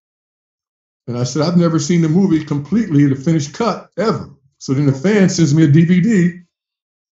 And 1.11 1.19
I 1.19 1.25
said, 1.25 1.41
I've 1.41 1.57
never 1.57 1.77
seen 1.77 2.01
the 2.01 2.07
movie 2.07 2.41
completely, 2.45 3.05
the 3.05 3.15
finished 3.15 3.53
cut, 3.53 3.89
ever. 3.97 4.29
So 4.59 4.73
then 4.73 4.85
the 4.85 4.93
fan 4.93 5.27
sends 5.27 5.53
me 5.53 5.65
a 5.65 5.67
DVD. 5.67 6.41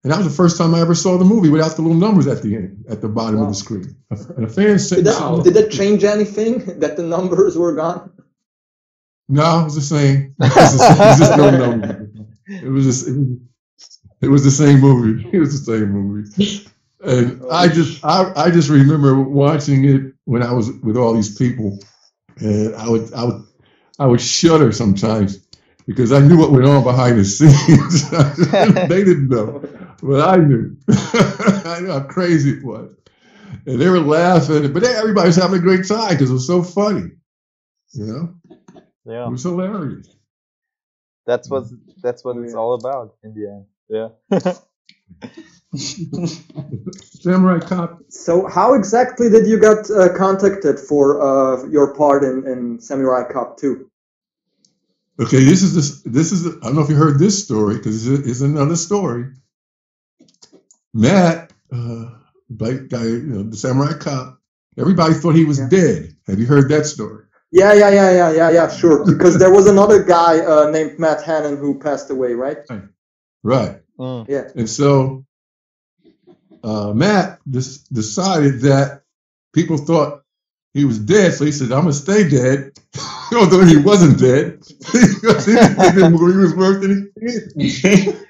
And 0.03 0.11
that 0.11 0.17
was 0.17 0.27
the 0.27 0.33
first 0.33 0.57
time 0.57 0.75
I 0.75 0.81
ever 0.81 0.93
saw 0.93 1.17
the 1.17 1.23
movie 1.23 1.47
without 1.47 1.77
the 1.77 1.81
little 1.81 1.97
numbers 1.97 2.27
at 2.27 2.41
the 2.41 2.57
end, 2.57 2.83
at 2.89 2.99
the 3.01 3.07
bottom 3.07 3.41
of 3.41 3.47
the 3.47 3.53
screen. 3.53 3.95
And 4.09 4.43
a 4.43 4.49
fan 4.49 4.79
sent 4.79 5.05
Did 5.05 5.13
that, 5.13 5.43
did 5.45 5.53
that 5.53 5.71
change 5.71 6.03
anything 6.03 6.59
that 6.81 6.97
the 6.97 7.03
numbers 7.03 7.57
were 7.57 7.73
gone? 7.73 8.11
No, 9.29 9.61
it 9.61 9.63
was 9.63 9.75
the 9.75 9.81
same. 9.81 10.35
It 10.41 10.55
was, 10.55 10.77
the, 10.77 10.91
it 10.91 10.99
was 10.99 11.19
just 11.19 11.37
no 11.37 11.49
number. 11.51 12.09
It 12.47 12.69
was 12.69 12.83
just, 12.83 13.07
it 13.07 13.17
was, 13.17 13.99
it 14.21 14.27
was 14.27 14.43
the 14.43 14.51
same 14.51 14.81
movie. 14.81 15.25
It 15.31 15.39
was 15.39 15.65
the 15.65 15.73
same 15.73 15.89
movie. 15.89 16.67
And 16.99 17.41
I 17.49 17.69
just, 17.69 18.03
I, 18.03 18.33
I 18.35 18.51
just 18.51 18.69
remember 18.69 19.21
watching 19.21 19.85
it 19.85 20.13
when 20.25 20.43
I 20.43 20.51
was 20.51 20.69
with 20.83 20.97
all 20.97 21.13
these 21.13 21.33
people, 21.37 21.79
and 22.37 22.75
I 22.75 22.89
would, 22.89 23.13
I 23.13 23.23
would, 23.23 23.45
I 23.99 24.07
would 24.07 24.21
shudder 24.21 24.71
sometimes 24.71 25.45
because 25.87 26.11
I 26.11 26.19
knew 26.19 26.37
what 26.37 26.51
went 26.51 26.65
on 26.65 26.83
behind 26.83 27.19
the 27.19 27.25
scenes. 27.25 28.09
they 28.89 29.03
didn't 29.03 29.29
know, 29.29 29.63
but 30.03 30.21
I 30.29 30.37
knew. 30.37 30.77
I 30.89 31.79
knew 31.81 31.91
how 31.91 32.01
crazy 32.01 32.51
it 32.51 32.63
was, 32.65 32.91
and 33.67 33.79
they 33.81 33.89
were 33.89 34.01
laughing, 34.01 34.73
but 34.73 34.83
they, 34.83 34.95
everybody 34.95 35.27
was 35.29 35.37
having 35.37 35.59
a 35.59 35.63
great 35.63 35.87
time 35.87 36.11
because 36.11 36.29
it 36.29 36.33
was 36.33 36.47
so 36.47 36.63
funny. 36.63 37.11
You 37.93 38.05
know, 38.05 38.35
Yeah, 39.05 39.27
it 39.27 39.31
was 39.31 39.43
hilarious. 39.43 40.07
that's 41.27 41.49
what 41.49 41.65
mm-hmm. 41.65 41.75
that's 42.03 42.23
what 42.25 42.37
Oh, 42.37 42.43
it's 42.43 42.55
all 42.55 42.75
about 42.75 43.15
in 43.23 43.33
the 43.33 43.47
end. 43.49 43.65
Yeah. 43.89 44.09
Samurai 45.77 47.59
Cop. 47.59 47.99
So 48.09 48.47
how 48.47 48.73
exactly 48.75 49.29
did 49.29 49.47
you 49.47 49.59
get 49.59 49.89
uh, 49.91 50.15
contacted 50.17 50.79
for 50.79 51.21
uh, 51.21 51.67
your 51.67 51.95
part 51.95 52.23
in, 52.23 52.47
in 52.47 52.79
Samurai 52.79 53.31
Cop 53.31 53.57
2? 53.57 53.89
Okay, 55.21 55.43
this 55.43 55.63
is 55.63 55.73
this. 55.75 56.01
This 56.03 56.31
is. 56.33 56.45
I 56.47 56.65
don't 56.67 56.75
know 56.75 56.81
if 56.81 56.89
you 56.89 56.95
heard 56.95 57.19
this 57.19 57.43
story 57.43 57.77
because 57.77 58.07
it's, 58.07 58.27
it's 58.27 58.41
another 58.41 58.75
story. 58.75 59.31
Matt, 60.93 61.53
uh, 61.71 62.05
black 62.49 62.89
guy, 62.89 63.03
you 63.05 63.23
know, 63.23 63.43
the 63.43 63.57
Samurai 63.57 63.93
Cop. 63.97 64.39
Everybody 64.77 65.13
thought 65.13 65.35
he 65.35 65.45
was 65.45 65.59
Yeah. 65.59 65.69
dead. 65.69 66.15
Have 66.27 66.39
you 66.39 66.45
heard 66.47 66.69
that 66.69 66.85
story? 66.85 67.25
Yeah, 67.51 67.73
yeah, 67.73 67.89
yeah, 67.89 68.11
yeah, 68.11 68.31
yeah, 68.31 68.49
yeah, 68.51 68.69
sure. 68.69 69.05
Because 69.05 69.39
there 69.39 69.51
was 69.51 69.67
another 69.67 70.03
guy 70.03 70.39
uh, 70.39 70.69
named 70.69 70.99
Matt 70.99 71.23
Hannon 71.23 71.57
who 71.57 71.79
passed 71.79 72.09
away, 72.09 72.33
right? 72.33 72.57
Right. 73.43 73.81
Mm. 73.99 74.27
Yeah. 74.27 74.49
And 74.55 74.69
so 74.69 75.25
uh, 76.65 76.93
Matt 76.93 77.39
dis- 77.49 77.79
decided 77.89 78.61
that 78.61 79.03
people 79.53 79.77
thought 79.77 80.23
he 80.73 80.85
was 80.85 80.99
dead, 80.99 81.33
so 81.33 81.45
he 81.45 81.53
said, 81.53 81.71
"I'm 81.73 81.81
gonna 81.83 81.93
stay 81.93 82.29
dead," 82.29 82.73
although 83.35 83.65
he 83.65 83.77
wasn't 83.77 84.19
dead. 84.19 84.59
because 84.79 85.47
he 85.47 85.53
didn't 85.53 86.17
he 86.17 86.37
was 86.37 86.55
worth 86.55 86.83
anything. 86.83 88.15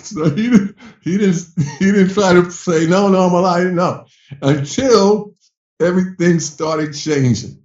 So 0.00 0.30
he 0.34 0.50
didn't, 0.50 0.76
he 1.02 1.18
didn't 1.18 1.46
he 1.78 1.92
didn't 1.92 2.14
try 2.14 2.34
to 2.34 2.50
say 2.50 2.86
no, 2.86 3.08
no, 3.08 3.26
I'm 3.26 3.34
alive. 3.34 3.72
No, 3.72 4.06
until 4.42 5.34
everything 5.80 6.40
started 6.40 6.94
changing. 6.94 7.62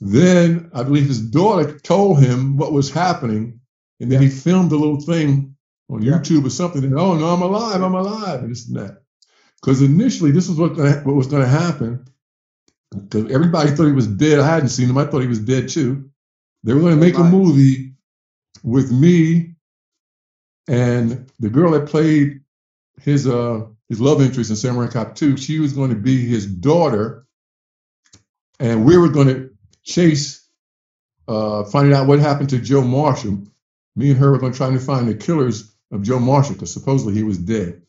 Then 0.00 0.70
I 0.74 0.82
believe 0.84 1.08
his 1.08 1.20
daughter 1.22 1.78
told 1.80 2.20
him 2.22 2.56
what 2.58 2.72
was 2.72 2.90
happening, 2.90 3.60
and 4.00 4.12
then 4.12 4.22
he 4.22 4.28
filmed 4.28 4.72
a 4.72 4.76
little 4.76 5.00
thing 5.00 5.56
on 5.90 6.02
Yeah. 6.02 6.18
YouTube 6.18 6.46
or 6.46 6.50
something. 6.50 6.84
And 6.84 6.98
oh 6.98 7.14
no, 7.16 7.26
I'm 7.28 7.42
alive, 7.42 7.82
I'm 7.82 7.94
alive, 7.94 8.40
and 8.42 8.50
this 8.50 8.68
and 8.68 8.76
that. 8.78 9.02
Because 9.60 9.82
initially 9.82 10.30
this 10.32 10.48
was 10.48 10.58
what 10.58 10.76
gonna, 10.76 11.00
what 11.00 11.16
was 11.16 11.26
going 11.28 11.42
to 11.42 11.48
happen. 11.48 12.06
Because 12.90 13.30
everybody 13.32 13.70
thought 13.70 13.86
he 13.86 13.92
was 13.92 14.06
dead. 14.06 14.38
I 14.40 14.46
hadn't 14.46 14.70
seen 14.70 14.88
him. 14.88 14.98
I 14.98 15.04
thought 15.06 15.20
he 15.20 15.26
was 15.28 15.40
dead 15.40 15.68
too. 15.68 16.10
They 16.64 16.74
were 16.74 16.80
going 16.80 16.94
to 16.94 17.00
make 17.00 17.16
a 17.16 17.24
movie 17.24 17.94
with 18.64 18.90
me 18.92 19.54
and 20.68 21.30
the 21.40 21.50
girl 21.50 21.72
that 21.72 21.88
played 21.88 22.40
his 23.00 23.26
uh 23.26 23.66
his 23.88 24.00
love 24.00 24.20
interest 24.22 24.50
in 24.50 24.56
Samurai 24.56 24.88
Cop 24.90 25.14
2, 25.14 25.36
she 25.36 25.60
was 25.60 25.72
going 25.72 25.90
to 25.90 25.96
be 25.96 26.26
his 26.26 26.46
daughter, 26.46 27.26
and 28.60 28.84
we 28.86 28.98
were 28.98 29.08
going 29.08 29.28
to 29.28 29.50
chase 29.84 30.46
uh 31.28 31.64
finding 31.64 31.94
out 31.94 32.06
what 32.06 32.18
happened 32.20 32.50
to 32.50 32.58
Joe 32.58 32.82
Marshall. 32.82 33.44
Me 33.96 34.10
and 34.10 34.18
her 34.18 34.30
were 34.32 34.38
going 34.38 34.52
to 34.52 34.58
try 34.58 34.70
to 34.70 34.78
find 34.80 35.08
the 35.08 35.14
killers 35.14 35.74
of 35.92 36.02
Joe 36.02 36.18
Marshall 36.18 36.54
because 36.54 36.72
supposedly 36.72 37.14
he 37.14 37.22
was 37.22 37.38
dead. 37.38 37.82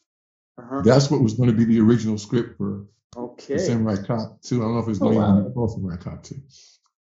Uh-huh. 0.58 0.82
That's 0.82 1.10
what 1.10 1.22
was 1.22 1.34
going 1.36 1.50
to 1.50 1.56
be 1.56 1.65
the 1.65 1.79
original 1.79 2.18
script 2.18 2.58
for 2.58 2.86
Okay. 3.18 3.53
the 3.56 3.60
Samurai 3.60 3.96
Cop 4.06 4.41
2. 4.41 4.58
I 4.62 4.65
don't 4.65 4.74
know 4.74 4.79
if 4.79 4.86
it 4.86 4.89
was 4.89 5.01
Oh, 5.01 5.06
going 5.06 5.18
wow. 5.18 5.38
to 5.38 5.50
be 5.50 5.53
called 5.53 5.72
Samurai 5.72 5.98
Cop 5.98 6.24
2. 6.24 6.36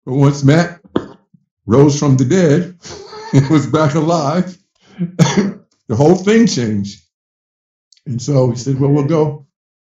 But 0.06 0.14
once 0.14 0.44
Matt 0.44 0.82
rose 1.66 2.00
from 2.00 2.18
the 2.18 2.26
dead 2.26 2.78
and 3.34 3.50
was 3.50 3.68
back 3.68 3.96
alive, 3.96 4.58
the 4.98 5.96
whole 5.96 6.16
thing 6.16 6.48
changed. 6.48 7.04
And 8.06 8.22
so 8.22 8.52
he 8.52 8.58
said, 8.58 8.80
Well, 8.80 8.92
we'll 8.92 9.06
go. 9.08 9.48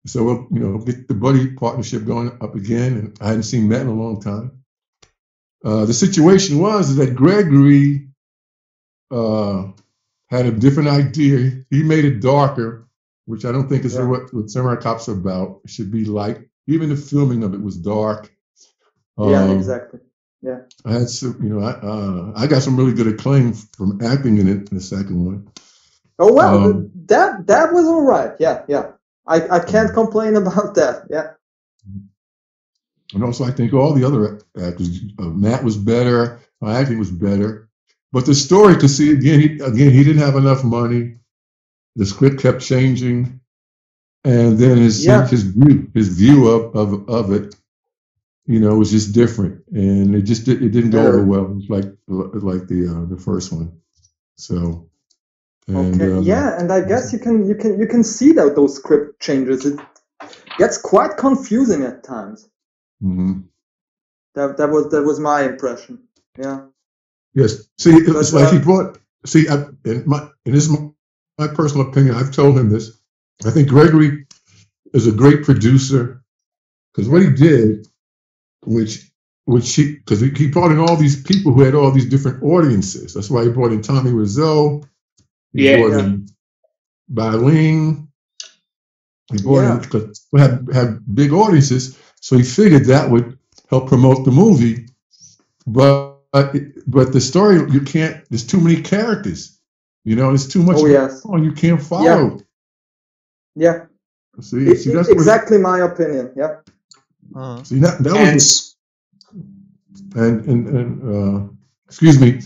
So 0.07 0.23
we'll, 0.23 0.47
you 0.51 0.59
know, 0.59 0.77
get 0.79 1.07
the 1.07 1.13
buddy 1.13 1.53
partnership 1.53 2.05
going 2.05 2.31
up 2.41 2.55
again. 2.55 2.93
And 2.93 3.17
I 3.21 3.27
hadn't 3.27 3.43
seen 3.43 3.67
Matt 3.67 3.81
in 3.81 3.87
a 3.87 3.93
long 3.93 4.21
time. 4.21 4.63
Uh, 5.63 5.85
the 5.85 5.93
situation 5.93 6.59
was 6.59 6.95
that 6.95 7.15
Gregory 7.15 8.07
uh, 9.11 9.67
had 10.29 10.45
a 10.45 10.51
different 10.51 10.89
idea. 10.89 11.63
He 11.69 11.83
made 11.83 12.05
it 12.05 12.21
darker, 12.21 12.87
which 13.25 13.45
I 13.45 13.51
don't 13.51 13.69
think 13.69 13.85
is 13.85 13.95
Yeah. 13.95 14.05
what, 14.05 14.33
what 14.33 14.49
Samurai 14.49 14.75
Cops 14.75 15.07
are 15.09 15.13
about. 15.13 15.61
It 15.63 15.69
should 15.69 15.91
be 15.91 16.05
like 16.05 16.49
Even 16.67 16.89
the 16.89 16.97
filming 16.97 17.43
of 17.43 17.53
it 17.53 17.61
was 17.61 17.77
dark. 17.77 18.31
yeah, 19.17 19.43
Um, 19.43 19.51
exactly. 19.51 20.01
Yeah. 20.41 20.59
I 20.85 20.93
had 20.93 21.09
some, 21.09 21.37
you 21.41 21.49
know, 21.49 21.61
I, 21.65 21.71
uh, 21.71 22.33
I 22.35 22.47
got 22.47 22.61
some 22.61 22.77
really 22.77 22.93
good 22.93 23.07
acclaim 23.07 23.53
from 23.53 24.01
acting 24.03 24.37
in 24.37 24.47
it 24.47 24.69
in 24.69 24.77
the 24.77 24.81
second 24.83 25.25
one. 25.25 25.47
Oh 26.19 26.33
well, 26.33 26.65
um, 26.65 26.91
that 27.05 27.47
that 27.47 27.73
was 27.73 27.85
all 27.85 28.01
right. 28.03 28.33
Yeah, 28.39 28.63
yeah. 28.67 28.91
I, 29.27 29.47
I 29.49 29.59
can't 29.59 29.93
complain 29.93 30.35
about 30.35 30.75
that. 30.75 31.03
Yeah. 31.09 31.33
And 33.13 33.23
also, 33.23 33.45
I 33.45 33.51
think 33.51 33.73
all 33.73 33.93
the 33.93 34.03
other 34.03 34.39
actors, 34.61 34.99
uh, 35.19 35.23
Matt 35.23 35.63
was 35.63 35.77
better, 35.77 36.39
my 36.61 36.79
acting 36.79 36.99
was 36.99 37.11
better. 37.11 37.66
But 38.13 38.25
the 38.27 38.35
story, 38.35 38.75
because 38.75 38.97
see, 38.97 39.11
again, 39.13 39.41
he, 39.41 39.47
again, 39.59 39.91
he 39.91 40.03
didn't 40.03 40.23
have 40.23 40.37
enough 40.37 40.63
money. 40.63 41.17
The 41.97 42.05
script 42.05 42.41
kept 42.41 42.61
changing, 42.61 43.41
and 44.25 44.57
then 44.59 44.77
his 44.77 45.05
Yeah. 45.05 45.27
his 45.29 45.43
view 45.43 45.89
his 45.93 46.09
view 46.09 46.47
of, 46.49 46.75
of 46.75 47.09
of 47.09 47.33
it, 47.33 47.55
you 48.47 48.59
know, 48.59 48.77
was 48.77 48.91
just 48.91 49.13
different, 49.13 49.63
and 49.71 50.15
it 50.15 50.23
just 50.23 50.45
did, 50.45 50.63
it 50.63 50.69
didn't 50.69 50.91
go 50.91 51.07
over 51.07 51.23
well. 51.23 51.59
Like 51.69 51.85
like 52.07 52.67
the 52.67 52.87
uh, 52.89 53.05
the 53.09 53.21
first 53.21 53.53
one. 53.53 53.79
So, 54.37 54.89
and, 55.67 55.95
Okay. 55.95 56.13
um, 56.13 56.25
yeah, 56.25 56.59
and 56.59 56.71
I 56.71 56.81
guess 56.81 57.13
you 57.13 57.19
can 57.19 57.47
you 57.47 57.55
can 57.55 57.79
you 57.79 57.87
can 57.87 58.03
see 58.03 58.33
that 58.33 58.55
those 58.55 58.75
script 58.75 59.21
changes. 59.21 59.65
It 59.65 59.79
gets 60.57 60.77
quite 60.77 61.17
confusing 61.17 61.83
at 61.83 62.03
times. 62.03 62.49
mhm. 63.01 63.49
That 64.35 64.57
that 64.57 64.69
was 64.69 64.89
that 64.91 65.03
was 65.03 65.19
my 65.19 65.43
impression. 65.43 66.03
Yeah. 66.39 66.61
Yes. 67.37 67.69
See, 67.77 67.91
it's 67.91 68.31
But, 68.31 68.41
like 68.41 68.51
he 68.53 68.57
brought. 68.59 68.97
See, 69.25 69.47
I, 69.47 69.65
in 69.85 70.03
my, 70.07 70.27
and 70.45 70.55
this 70.55 70.63
is 70.63 70.71
my, 70.71 70.89
my 71.37 71.47
personal 71.47 71.87
opinion. 71.87 72.15
I've 72.15 72.31
told 72.31 72.57
him 72.57 72.69
this. 72.69 72.99
I 73.45 73.51
think 73.51 73.69
Gregory 73.69 74.25
is 74.93 75.05
a 75.05 75.11
great 75.11 75.43
producer 75.43 76.23
because 76.91 77.07
what 77.07 77.21
he 77.21 77.29
did, 77.29 77.87
which, 78.65 79.11
which 79.45 79.71
he, 79.75 79.97
because 79.97 80.19
he, 80.19 80.31
he 80.31 80.47
brought 80.47 80.71
in 80.71 80.79
all 80.79 80.95
these 80.95 81.21
people 81.21 81.53
who 81.53 81.61
had 81.61 81.75
all 81.75 81.91
these 81.91 82.09
different 82.09 82.41
audiences. 82.41 83.13
That's 83.13 83.29
why 83.29 83.43
he 83.43 83.49
brought 83.49 83.71
in 83.71 83.83
Tommy 83.83 84.09
Wiseau. 84.11 84.83
He 85.53 85.65
Yeah. 85.65 85.77
brought 85.77 85.99
in 85.99 86.27
Bai 87.09 87.33
Ling. 87.35 88.07
He 89.31 89.43
brought 89.43 89.61
Yeah. 89.61 89.75
in 89.75 89.81
because 89.83 90.25
we 90.31 90.39
had 90.41 90.67
had 90.73 91.03
big 91.13 91.33
audiences, 91.33 91.99
so 92.19 92.35
he 92.35 92.43
figured 92.43 92.85
that 92.85 93.11
would 93.11 93.37
help 93.69 93.87
promote 93.89 94.25
the 94.25 94.31
movie. 94.31 94.87
But 95.67 96.16
but 96.87 97.13
the 97.13 97.21
story 97.21 97.55
you 97.71 97.81
can't. 97.81 98.23
There's 98.29 98.45
too 98.45 98.59
many 98.59 98.81
characters. 98.81 99.59
You 100.03 100.15
know, 100.15 100.27
there's 100.29 100.47
too 100.47 100.63
much. 100.63 100.77
Oh 100.79 100.85
yes. 100.85 101.21
going 101.21 101.39
on, 101.41 101.43
You 101.45 101.51
can't 101.53 101.81
follow. 101.81 102.39
Yeah. 103.55 103.85
See, 104.39 104.69
I- 104.69 104.73
see 104.75 104.91
that's 104.91 105.07
what- 105.09 105.17
exactly 105.17 105.57
my 105.57 105.79
opinion. 105.79 106.31
Yeah. 106.35 106.57
Mhm. 107.33 107.65
see 107.65 107.79
that 107.79 108.01
that 108.03 108.15
and 108.15 108.35
was 108.35 108.75
and 110.15 110.45
and, 110.45 110.67
and 110.77 110.89
uh, 111.15 111.53
excuse 111.87 112.19
me, 112.21 112.41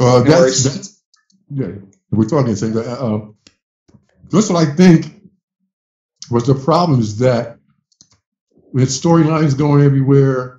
uh, 0.00 0.22
that's, 0.22 0.64
that's 0.64 1.02
yeah. 1.50 1.72
We're 2.10 2.28
talking 2.28 2.54
things. 2.54 2.76
Uh, 2.76 2.80
uh, 2.80 3.26
that's 4.30 4.48
what 4.48 4.66
I 4.66 4.74
think 4.74 5.22
was 6.30 6.46
the 6.46 6.54
problem 6.54 7.00
is 7.00 7.18
that 7.18 7.58
we 8.72 8.80
had 8.82 8.88
storylines 8.88 9.56
going 9.58 9.82
everywhere, 9.84 10.56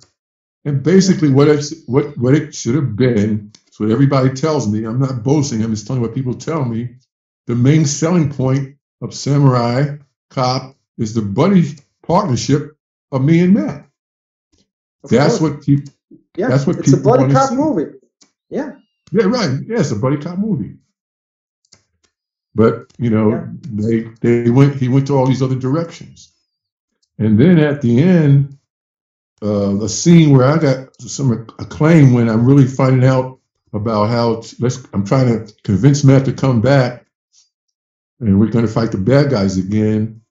and 0.64 0.82
basically 0.82 1.30
what 1.30 1.48
it 1.48 1.64
what 1.86 2.16
what 2.18 2.34
it 2.34 2.54
should 2.54 2.74
have 2.74 2.96
been. 2.96 3.52
It's 3.66 3.80
what 3.80 3.90
everybody 3.90 4.30
tells 4.30 4.68
me. 4.68 4.84
I'm 4.84 5.00
not 5.00 5.22
boasting. 5.22 5.62
I'm 5.62 5.70
just 5.72 5.86
telling 5.86 6.02
what 6.02 6.14
people 6.14 6.34
tell 6.34 6.64
me. 6.64 6.96
The 7.46 7.54
main 7.54 7.84
selling 7.84 8.32
point 8.32 8.76
of 9.02 9.14
Samurai 9.14 9.96
Cop 10.30 10.76
is 10.98 11.14
the 11.14 11.22
buddy 11.22 11.64
partnership 12.06 12.76
of 13.12 13.24
me 13.24 13.40
and 13.40 13.54
Matt. 13.54 13.86
Of 15.04 15.10
That's 15.10 15.38
course. 15.38 15.52
what 15.54 15.62
people. 15.62 15.92
Yeah, 16.36 16.48
that's 16.48 16.66
what 16.66 16.78
it's 16.78 16.92
a 16.92 16.96
buddy 16.98 17.32
cop 17.32 17.50
see. 17.50 17.56
movie. 17.56 17.92
Yeah, 18.50 18.72
Yeah, 19.12 19.24
right. 19.24 19.60
Yeah, 19.66 19.80
it's 19.80 19.90
a 19.92 19.96
buddy 19.96 20.16
cop 20.16 20.38
movie. 20.38 20.76
But 22.54 22.86
you 22.98 23.10
know, 23.10 23.30
Yeah. 23.30 23.46
they 23.64 24.00
they 24.20 24.50
went. 24.50 24.76
He 24.76 24.88
went 24.88 25.06
to 25.08 25.14
all 25.16 25.26
these 25.26 25.42
other 25.42 25.56
directions, 25.58 26.32
and 27.18 27.38
then 27.38 27.58
at 27.58 27.82
the 27.82 28.00
end, 28.02 28.53
uh, 29.42 29.82
a 29.82 29.88
scene 29.88 30.36
where 30.36 30.44
I 30.46 30.58
got 30.58 31.00
some 31.00 31.32
acclaim 31.58 32.12
when 32.12 32.28
I'm 32.28 32.46
really 32.46 32.66
finding 32.66 33.04
out 33.08 33.40
about 33.72 34.06
how. 34.08 34.42
I'm 34.92 35.04
trying 35.04 35.46
to 35.46 35.52
convince 35.64 36.04
Matt 36.04 36.24
to 36.26 36.32
come 36.32 36.60
back, 36.60 37.06
and 38.20 38.38
we're 38.40 38.50
going 38.50 38.66
to 38.66 38.72
fight 38.72 38.92
the 38.92 38.98
bad 38.98 39.30
guys 39.30 39.56
again. 39.58 40.22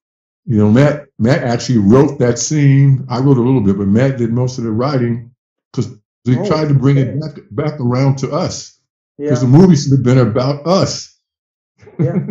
You 0.45 0.57
know, 0.57 0.71
Matt 0.71 1.07
Matt 1.19 1.43
actually 1.43 1.79
wrote 1.79 2.19
that 2.19 2.39
scene. 2.39 3.05
I 3.09 3.19
wrote 3.19 3.37
a 3.37 3.41
little 3.41 3.61
bit, 3.61 3.77
but 3.77 3.87
Matt 3.87 4.17
did 4.17 4.31
most 4.33 4.57
of 4.57 4.63
the 4.65 4.71
writing 4.71 5.31
because 5.71 5.93
he 6.25 6.37
Oh, 6.37 6.47
tried 6.47 6.69
to 6.69 6.73
bring 6.73 6.97
okay. 6.97 7.09
it 7.09 7.19
back 7.19 7.37
back 7.51 7.79
around 7.79 8.17
to 8.19 8.31
us 8.31 8.79
yeah. 9.17 9.25
because 9.29 9.41
the 9.41 9.47
movie 9.47 9.75
should 9.75 9.91
have 9.93 10.03
been 10.03 10.19
about 10.19 10.67
us. 10.67 11.17
Yeah. 11.99 12.17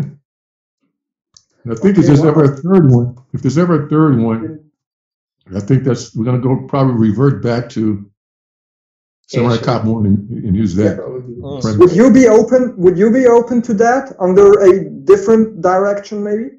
And 1.65 1.73
I 1.73 1.77
think 1.77 1.99
if 1.99 2.05
Okay, 2.05 2.07
there's 2.07 2.23
wow. 2.23 2.29
ever 2.29 2.45
a 2.45 2.57
third 2.57 2.91
one, 2.91 3.17
if 3.33 3.43
there's 3.43 3.59
ever 3.59 3.87
a 3.87 3.89
third 3.89 4.19
one, 4.19 4.62
I 5.55 5.61
think 5.61 5.85
that's 5.85 6.15
we're 6.15 6.25
gonna 6.25 6.39
go 6.39 6.67
probably 6.69 6.95
revert 6.95 7.43
back 7.43 7.69
to 7.71 8.11
Samurai 9.27 9.57
sure. 9.57 9.65
Cop 9.65 9.85
one 9.85 10.07
and, 10.07 10.29
and 10.45 10.57
use 10.57 10.75
that. 10.77 10.99
Mm. 10.99 11.61
premise. 11.61 11.79
Would 11.79 11.93
you 11.93 12.13
be 12.13 12.29
open? 12.29 12.77
Would 12.77 12.99
you 12.99 13.11
be 13.11 13.27
open 13.27 13.63
to 13.63 13.75
that 13.75 14.15
under 14.19 14.61
a 14.61 14.89
different 14.91 15.63
direction, 15.63 16.23
maybe? 16.23 16.51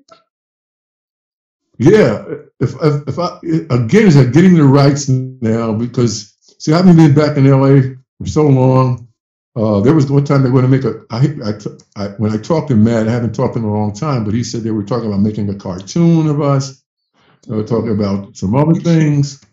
Yeah, 1.78 2.26
if 2.60 2.74
if, 2.82 3.08
if 3.08 3.20
I 3.20 3.40
again 3.70 4.08
is 4.08 4.16
that 4.16 4.34
getting 4.34 4.56
the 4.56 4.64
rights 4.64 5.10
now 5.10 5.74
because 5.74 6.36
see 6.60 6.74
I 6.74 6.78
haven't 6.78 6.98
been 6.98 7.14
back 7.14 7.38
in 7.38 7.50
LA 7.50 7.96
for 8.20 8.28
so 8.28 8.48
long. 8.48 9.08
Uh, 9.56 9.82
there 9.82 9.94
was 9.94 10.10
one 10.10 10.26
time 10.26 10.42
they 10.42 10.50
were 10.50 10.62
going 10.62 10.72
to 10.72 10.78
make 10.78 10.84
a. 10.84 11.06
I, 11.12 11.50
I, 11.50 11.58
t- 11.58 11.78
I 11.96 12.08
when 12.18 12.32
I 12.32 12.38
talked 12.38 12.70
to 12.70 12.76
Matt, 12.76 13.08
I 13.08 13.12
haven't 13.12 13.36
talked 13.36 13.54
to 13.54 13.60
him 13.60 13.66
in 13.66 13.72
a 13.72 13.74
long 13.74 13.94
time, 13.94 14.24
but 14.24 14.34
he 14.34 14.44
said 14.44 14.64
they 14.64 14.72
were 14.72 14.84
talking 14.84 15.08
about 15.08 15.20
making 15.20 15.48
a 15.50 15.56
cartoon 15.56 16.28
of 16.28 16.42
us. 16.42 16.83
They 17.48 17.56
were 17.56 17.64
talking 17.66 17.92
about 17.92 18.38
some 18.38 18.56
other 18.56 18.76
things, 18.76 19.44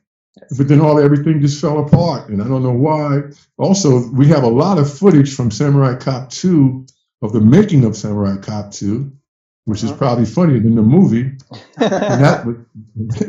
but 0.57 0.69
then 0.69 0.81
all 0.81 1.01
everything 1.01 1.41
just 1.43 1.61
fell 1.61 1.85
apart, 1.85 2.31
and 2.31 2.43
I 2.43 2.49
don't 2.49 2.63
know 2.63 2.73
why. 2.73 3.23
Also, 3.59 4.09
we 4.11 4.29
have 4.29 4.45
a 4.45 4.49
lot 4.49 4.79
of 4.79 4.93
footage 4.93 5.35
from 5.35 5.51
Samurai 5.51 5.97
Cop 5.97 6.31
Two 6.31 6.87
of 7.23 7.33
the 7.33 7.41
making 7.41 7.85
of 7.85 7.97
Samurai 7.97 8.37
Cop 8.39 8.73
Two, 8.73 9.13
which 9.67 9.85
is 9.85 9.91
Uh-huh. 9.91 9.99
probably 9.99 10.27
funnier 10.27 10.61
than 10.61 10.77
the 10.77 10.83
movie. 10.83 11.33
That 11.79 12.45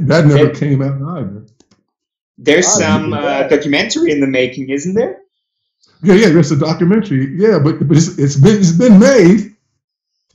that 0.07 0.25
never 0.27 0.49
came 0.51 0.81
out 0.81 1.01
either. 1.19 1.45
There's 2.37 2.67
Ah, 2.67 2.77
some 2.77 3.13
uh, 3.13 3.43
documentary 3.49 4.11
in 4.11 4.19
the 4.21 4.27
making, 4.27 4.69
isn't 4.69 4.95
there? 4.95 5.21
Yeah, 6.03 6.15
yeah, 6.15 6.29
that's 6.29 6.51
a 6.51 6.57
documentary. 6.57 7.35
Yeah, 7.37 7.59
but 7.59 7.87
but 7.87 7.97
it's, 7.97 8.17
it's 8.19 8.37
been 8.37 8.57
it's 8.59 8.71
been 8.73 8.99
made, 8.99 9.55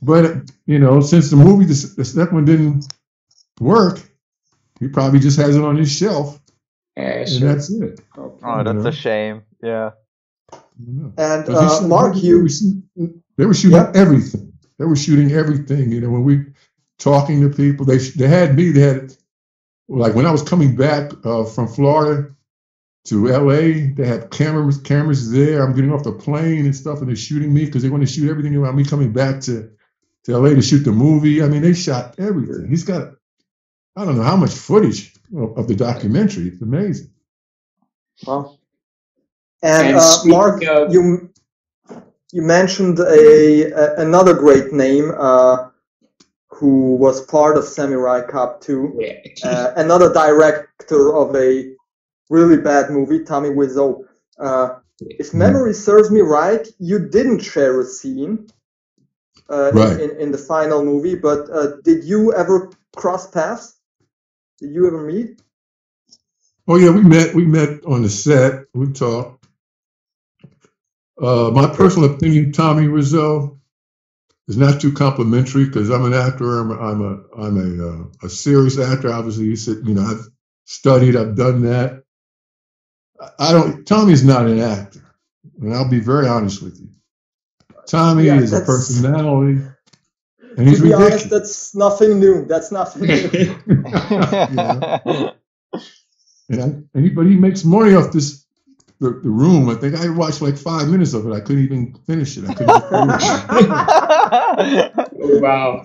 but 0.01 0.51
you 0.67 0.79
know 0.79 1.01
since 1.01 1.29
the 1.31 1.37
movie 1.37 1.65
the, 1.65 1.93
the 1.97 2.05
second 2.05 2.35
one 2.35 2.45
didn't 2.45 2.87
work, 3.59 3.99
he 4.79 4.87
probably 4.87 5.19
just 5.19 5.37
has 5.39 5.55
it 5.55 5.63
on 5.63 5.75
his 5.77 5.91
shelf, 5.91 6.39
Uh, 6.97 7.01
and 7.01 7.41
that's 7.43 7.69
it. 7.71 7.99
Okay. 8.17 8.45
Oh, 8.45 8.63
that's 8.63 8.83
Yeah. 8.83 8.89
a 8.89 8.91
shame. 8.91 9.41
Yeah. 9.63 9.91
Yeah. 10.79 11.09
And 11.17 11.49
uh, 11.49 11.69
shot- 11.79 11.87
Mark, 11.89 12.15
they, 12.15 12.21
you 12.21 12.41
were 12.43 12.49
shooting, 12.49 12.83
they 13.37 13.45
were 13.45 13.53
shooting 13.53 13.77
Yeah. 13.77 13.91
everything. 13.95 14.53
They 14.79 14.85
were 14.85 14.95
shooting 14.95 15.31
everything. 15.31 15.91
You 15.91 16.01
know, 16.01 16.09
when 16.09 16.23
we 16.23 16.45
talking 16.99 17.41
to 17.41 17.49
people, 17.55 17.85
they 17.85 17.97
they 17.97 18.27
had 18.27 18.55
me. 18.55 18.71
They 18.71 18.81
had 18.81 19.13
like 19.89 20.15
when 20.15 20.25
I 20.25 20.31
was 20.31 20.43
coming 20.43 20.75
back 20.75 21.11
uh, 21.25 21.45
from 21.45 21.67
Florida 21.67 22.29
to 23.05 23.29
L.A. 23.33 23.87
They 23.93 24.05
had 24.07 24.31
cameras 24.31 24.77
cameras 24.79 25.31
there. 25.31 25.63
I'm 25.63 25.75
getting 25.75 25.93
off 25.93 26.03
the 26.03 26.11
plane 26.11 26.65
and 26.65 26.75
stuff, 26.75 26.99
and 26.99 27.07
they're 27.09 27.15
shooting 27.15 27.53
me 27.53 27.65
because 27.65 27.83
they 27.83 27.89
want 27.89 28.05
to 28.07 28.11
shoot 28.13 28.29
everything 28.29 28.55
around 28.55 28.75
me 28.75 28.85
coming 28.85 29.13
back 29.13 29.41
to 29.41 29.69
to 30.25 30.33
L.A. 30.33 30.55
to 30.55 30.61
shoot 30.61 30.83
the 30.83 30.91
movie. 30.91 31.41
I 31.43 31.47
mean, 31.47 31.61
they 31.63 31.73
shot 31.73 32.15
everything. 32.19 32.67
He's 32.69 32.83
got 32.83 33.15
I 33.97 34.05
don't 34.05 34.15
know 34.17 34.23
how 34.23 34.35
much 34.37 34.53
footage 34.53 35.13
of, 35.35 35.57
of 35.57 35.67
the 35.67 35.75
documentary. 35.75 36.49
It's 36.49 36.61
amazing. 36.61 37.09
well, 38.25 38.59
and, 39.63 39.87
And 39.87 39.97
uh, 39.97 40.17
Mark, 40.25 40.63
of- 40.63 40.93
you 40.93 41.29
you 42.31 42.41
mentioned 42.43 42.99
a, 42.99 43.71
a 43.71 43.95
another 44.05 44.33
great 44.33 44.71
name 44.73 45.11
uh, 45.17 45.69
who 46.49 46.95
was 46.95 47.25
part 47.25 47.57
of 47.57 47.63
Samurai 47.63 48.21
Cop 48.21 48.61
2. 48.61 48.97
Yeah. 48.99 49.13
uh, 49.49 49.73
another 49.77 50.13
director 50.13 51.15
of 51.15 51.35
a 51.35 51.73
really 52.29 52.57
bad 52.57 52.89
movie, 52.91 53.23
Tommy 53.23 53.49
Wiseau. 53.49 54.03
Uh, 54.39 54.69
if 54.99 55.33
memory 55.33 55.73
serves 55.73 56.11
me 56.11 56.21
right, 56.21 56.67
you 56.79 56.99
didn't 57.09 57.39
share 57.39 57.79
a 57.81 57.85
scene 57.85 58.47
uh, 59.49 59.71
Right. 59.73 59.99
in, 60.01 60.09
in 60.19 60.31
the 60.31 60.37
final 60.37 60.83
movie, 60.83 61.15
but 61.15 61.49
uh, 61.49 61.77
did 61.83 62.03
you 62.03 62.33
ever 62.33 62.69
cross 62.95 63.29
paths? 63.31 63.76
Did 64.59 64.73
you 64.73 64.87
ever 64.87 65.05
meet? 65.05 65.41
Oh 66.67 66.77
yeah, 66.77 66.91
we 66.91 67.03
met. 67.03 67.35
We 67.35 67.45
met 67.45 67.85
on 67.85 68.03
the 68.03 68.09
set. 68.09 68.65
We 68.73 68.93
talked. 68.93 69.45
Uh, 71.21 71.51
my 71.53 71.67
personal 71.75 72.13
opinion, 72.15 72.51
Tommy 72.53 72.87
Wiseau, 72.87 73.59
is 74.47 74.57
not 74.57 74.81
too 74.81 74.93
complimentary 74.93 75.65
because 75.65 75.89
I'm 75.91 76.05
an 76.05 76.13
actor. 76.13 76.59
I'm, 76.59 76.71
I'm 76.71 77.01
a 77.01 77.41
I'm 77.41 77.57
a 77.57 77.89
uh, 77.89 78.05
a 78.27 78.29
serious 78.29 78.79
actor. 78.79 79.11
Obviously, 79.13 79.45
you 79.45 79.57
said 79.57 79.77
you 79.85 79.95
know 79.95 80.03
I've 80.03 80.27
studied. 80.65 81.15
I've 81.17 81.35
done 81.37 81.63
that. 81.63 82.03
I- 83.21 83.53
don't. 83.53 83.85
Tommy's 83.87 84.25
not 84.25 84.47
an 84.47 84.59
actor, 84.59 85.03
and 85.61 85.73
I'll 85.73 85.89
be 85.89 86.01
very 86.01 86.27
honest 86.27 86.63
with 86.63 86.79
you. 86.79 86.89
Tommy 87.87 88.27
Yeah, 88.27 88.39
is 88.41 88.53
a 88.53 88.61
personality, 88.61 89.61
and 90.57 90.67
to 90.75 90.81
be 90.83 90.93
honest, 90.93 91.29
that's 91.29 91.75
nothing 91.75 92.19
new. 92.19 92.45
That's 92.45 92.71
nothing 92.71 93.03
new. 93.03 93.31
Yeah. 94.49 95.31
And, 96.49 96.61
I, 96.61 96.65
and 96.95 97.03
he, 97.05 97.09
but 97.09 97.25
he 97.27 97.35
makes 97.35 97.65
money 97.65 97.95
off 97.95 98.11
this 98.13 98.45
the, 98.99 99.11
the 99.11 99.29
room. 99.29 99.69
I 99.69 99.75
think 99.75 99.95
I 99.95 100.09
watched 100.09 100.41
like 100.41 100.57
five 100.57 100.89
minutes 100.89 101.13
of 101.13 101.27
it. 101.27 101.33
I 101.33 101.41
couldn't 101.41 101.63
even 101.65 101.95
finish 102.07 102.37
it. 102.37 102.45
I 102.49 102.53
couldn't. 102.55 102.83
finish 102.89 103.23
it. 105.13 105.41
wow. 105.41 105.83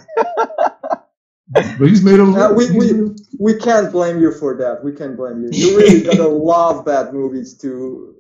but 1.55 1.89
he's 1.89 2.03
made 2.05 2.21
a. 2.21 2.25
Uh, 2.25 2.55
we- 2.55 2.71
we- 2.73 3.17
we 3.39 3.55
can't 3.59 3.93
blame 3.93 4.21
you 4.21 4.33
for 4.33 4.57
that. 4.59 4.85
We 4.85 4.93
can't 4.93 5.17
blame 5.17 5.43
you. 5.43 5.51
You 5.53 5.77
really 5.79 6.03
gotta 6.03 6.29
love 6.29 6.85
bad 6.87 7.13
movies 7.13 7.59
to 7.59 8.15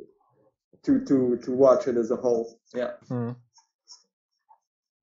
to 0.85 1.05
to 1.07 1.39
to 1.45 1.53
watch 1.53 1.89
it 1.89 1.97
as 1.97 2.11
a 2.11 2.17
whole. 2.17 2.59
Yeah. 2.75 2.93
Hmm. 3.09 3.31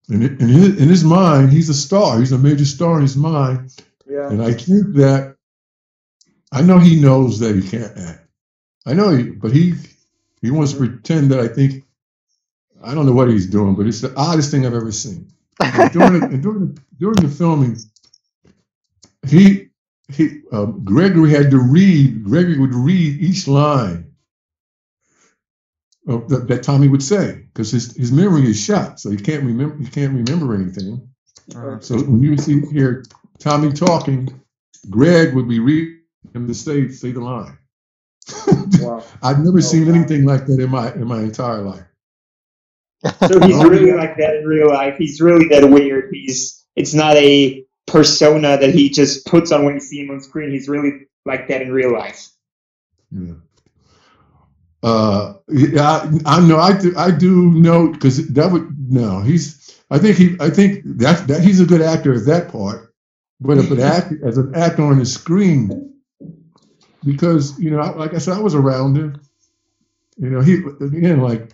In, 0.09 0.23
in, 0.23 0.47
his, 0.49 0.81
in 0.81 0.89
his 0.89 1.03
mind, 1.03 1.51
he's 1.51 1.69
a 1.69 1.73
star. 1.73 2.19
He's 2.19 2.31
a 2.31 2.37
major 2.37 2.65
star 2.65 2.95
in 2.95 3.03
his 3.03 3.15
mind. 3.15 3.75
Yeah. 4.07 4.29
And 4.29 4.41
I 4.41 4.53
think 4.53 4.95
that 4.95 5.35
I 6.51 6.63
know 6.63 6.79
he 6.79 6.99
knows 6.99 7.39
that 7.39 7.55
he 7.55 7.61
can't 7.61 7.95
act. 7.95 8.27
I 8.85 8.93
know 8.93 9.15
he, 9.15 9.23
but 9.23 9.51
he 9.51 9.75
he 10.41 10.49
wants 10.49 10.71
to 10.71 10.79
pretend 10.79 11.31
that 11.31 11.39
I 11.39 11.47
think 11.47 11.83
I 12.81 12.95
don't 12.95 13.05
know 13.05 13.11
what 13.11 13.29
he's 13.29 13.45
doing, 13.45 13.75
but 13.75 13.85
it's 13.85 14.01
the 14.01 14.13
oddest 14.15 14.49
thing 14.49 14.65
I've 14.65 14.73
ever 14.73 14.91
seen. 14.91 15.31
And 15.59 15.91
during 15.91 16.19
the, 16.19 16.25
and 16.25 16.41
during 16.41 16.59
the, 16.73 16.81
during 16.97 17.15
the 17.15 17.27
filming, 17.27 17.77
he 19.27 19.67
he 20.11 20.41
um, 20.51 20.83
Gregory 20.83 21.29
had 21.29 21.51
to 21.51 21.59
read. 21.59 22.23
Gregory 22.23 22.57
would 22.57 22.73
read 22.73 23.21
each 23.21 23.47
line 23.47 24.08
of 26.09 26.29
that, 26.29 26.49
that 26.49 26.63
Tommy 26.63 26.89
would 26.89 27.03
say 27.03 27.45
because 27.53 27.71
his 27.71 27.95
his 27.97 28.11
memory 28.13 28.49
is 28.49 28.61
shot, 28.61 28.99
so 28.99 29.11
he 29.11 29.17
can't 29.17 29.43
remember 29.45 29.77
he 29.77 29.87
can't 29.89 30.13
remember 30.13 30.55
anything. 30.55 31.09
Mhm. 31.51 31.83
So 31.83 31.99
when 31.99 32.23
you 32.23 32.37
see 32.37 32.61
hear 32.71 33.05
Tommy 33.39 33.73
talking, 33.73 34.29
Greg 34.89 35.35
would 35.35 35.49
be 35.49 35.59
reading 35.59 36.01
him 36.33 36.47
to 36.47 36.55
say 36.55 36.89
say 36.89 37.11
the 37.11 37.21
line. 37.21 37.57
Wow. 38.77 39.05
I've 39.23 39.39
never 39.39 39.61
Oh, 39.61 39.61
seen 39.61 39.87
wow. 39.87 39.93
anything 39.93 40.25
like 40.25 40.47
that 40.47 40.59
in 40.59 40.69
my 40.71 40.93
in 40.93 41.07
my 41.07 41.21
entire 41.21 41.61
life. 41.63 41.85
So 43.27 43.39
he's 43.41 43.63
really 43.63 43.93
like 43.93 44.17
that 44.17 44.35
in 44.37 44.45
real 44.45 44.69
life. 44.69 44.97
He's 44.97 45.21
really 45.21 45.47
that 45.49 45.69
weird. 45.69 46.09
He's 46.13 46.65
it's 46.75 46.93
not 46.93 47.15
a 47.17 47.65
persona 47.87 48.57
that 48.59 48.73
he 48.73 48.89
just 48.89 49.25
puts 49.25 49.51
on 49.51 49.65
when 49.65 49.75
you 49.75 49.79
see 49.79 50.01
him 50.01 50.11
on 50.11 50.21
screen. 50.21 50.51
He's 50.51 50.69
really 50.69 51.07
like 51.25 51.47
that 51.49 51.61
in 51.61 51.71
real 51.71 51.93
life. 51.93 52.29
Yeah. 53.11 53.33
Uh, 54.83 55.33
yeah, 55.49 55.83
I, 56.25 56.37
I 56.37 56.47
know. 56.47 56.57
I 56.59 56.77
do. 56.77 56.93
I 56.97 57.11
do 57.11 57.51
know 57.51 57.89
because 57.91 58.27
that 58.29 58.51
would 58.51 58.75
no. 58.91 59.21
He's. 59.21 59.79
I 59.91 59.99
think 59.99 60.17
he. 60.17 60.35
I 60.39 60.49
think 60.49 60.83
that 60.99 61.27
that 61.27 61.41
he's 61.43 61.59
a 61.59 61.65
good 61.65 61.81
actor 61.81 62.13
at 62.13 62.25
that 62.27 62.51
part, 62.51 62.93
but 63.41 63.57
if 63.57 63.71
an 63.71 63.81
act 63.81 64.13
as 64.23 64.37
an 64.37 64.55
actor 64.55 64.83
on 64.83 64.99
the 64.99 65.05
screen, 65.05 65.93
because 67.03 67.59
you 67.59 67.71
know, 67.71 67.79
like 67.97 68.13
I 68.13 68.19
said, 68.19 68.35
I 68.37 68.41
was 68.41 68.55
around 68.55 68.97
him. 68.97 69.21
You 70.17 70.29
know, 70.29 70.41
he 70.41 70.55
again 70.81 71.21
like 71.21 71.51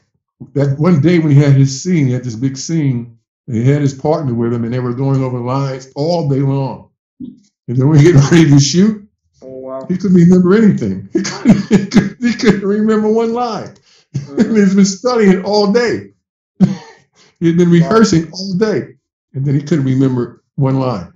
that 0.53 0.77
one 0.79 1.01
day 1.01 1.19
when 1.19 1.31
he 1.31 1.41
had 1.41 1.53
his 1.53 1.81
scene, 1.83 2.07
he 2.07 2.13
had 2.13 2.23
this 2.23 2.35
big 2.35 2.57
scene, 2.57 3.17
and 3.47 3.57
he 3.57 3.69
had 3.69 3.81
his 3.81 3.93
partner 3.93 4.33
with 4.33 4.53
him, 4.53 4.63
and 4.63 4.73
they 4.73 4.79
were 4.79 4.93
going 4.93 5.23
over 5.23 5.39
lines 5.39 5.91
all 5.95 6.29
day 6.29 6.39
long. 6.39 6.89
And 7.67 7.77
then 7.77 7.89
we 7.89 8.03
get 8.03 8.15
ready 8.31 8.49
to 8.49 8.59
shoot, 8.59 9.04
wow. 9.85 9.95
he 9.95 9.97
couldn't 9.97 10.17
remember 10.17 10.55
anything. 10.55 11.09
He 11.13 11.21
couldn't, 11.23 11.57
he 11.69 11.87
couldn't, 11.87 12.23
he 12.23 12.33
couldn't 12.33 12.65
remember 12.67 13.09
one 13.11 13.33
line. 13.33 13.75
and 14.13 14.57
he's 14.57 14.75
been 14.75 14.85
studying 14.85 15.43
all 15.43 15.71
day. 15.71 16.11
He'd 17.39 17.57
been 17.57 17.69
rehearsing 17.71 18.31
all 18.31 18.53
day, 18.57 18.95
and 19.33 19.45
then 19.45 19.55
he 19.55 19.61
couldn't 19.61 19.85
remember 19.85 20.43
one 20.55 20.79
line. 20.79 21.13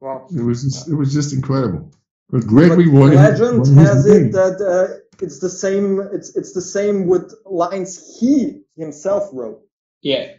Wow. 0.00 0.26
It 0.36 0.42
was 0.42 0.62
just, 0.64 0.88
it 0.88 0.94
was 0.94 1.12
just 1.12 1.32
incredible. 1.32 1.92
But 2.30 2.46
Gregory 2.46 2.86
But 2.86 2.94
wanted 2.94 3.16
legend 3.16 3.58
wanted 3.60 3.76
has 3.78 4.06
it 4.06 4.32
that 4.32 4.60
uh, 4.60 4.98
it's 5.22 5.38
the 5.38 5.48
same. 5.48 6.00
It's 6.12 6.36
it's 6.36 6.52
the 6.52 6.60
same 6.60 7.06
with 7.06 7.32
lines 7.44 8.18
he 8.20 8.62
himself 8.76 9.30
wrote 9.32 9.62
Yeah. 10.02 10.32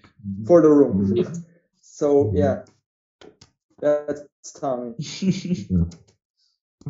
for 0.45 0.61
the 0.61 0.69
room. 0.69 1.07
Mhm. 1.07 1.43
So 1.81 2.31
yeah, 2.35 2.63
that's 3.79 4.21
Tommy. 4.59 4.95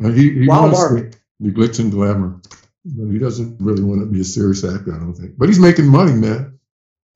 Uh, 0.04 0.10
he 0.10 0.30
he 0.40 0.48
Wow, 0.48 0.62
wants 0.62 0.78
Mark. 0.78 1.10
the, 1.12 1.18
the 1.40 1.50
glitz 1.52 1.78
and 1.80 1.90
glamour. 1.92 2.40
But 2.84 3.10
he 3.12 3.18
doesn't 3.18 3.56
really 3.60 3.82
want 3.82 4.00
to 4.00 4.06
be 4.06 4.20
a 4.20 4.24
serious 4.24 4.64
actor, 4.64 4.94
I 4.94 4.98
don't 4.98 5.14
think. 5.14 5.36
But 5.36 5.48
he's 5.48 5.58
making 5.60 5.86
money, 5.88 6.12
man. 6.12 6.58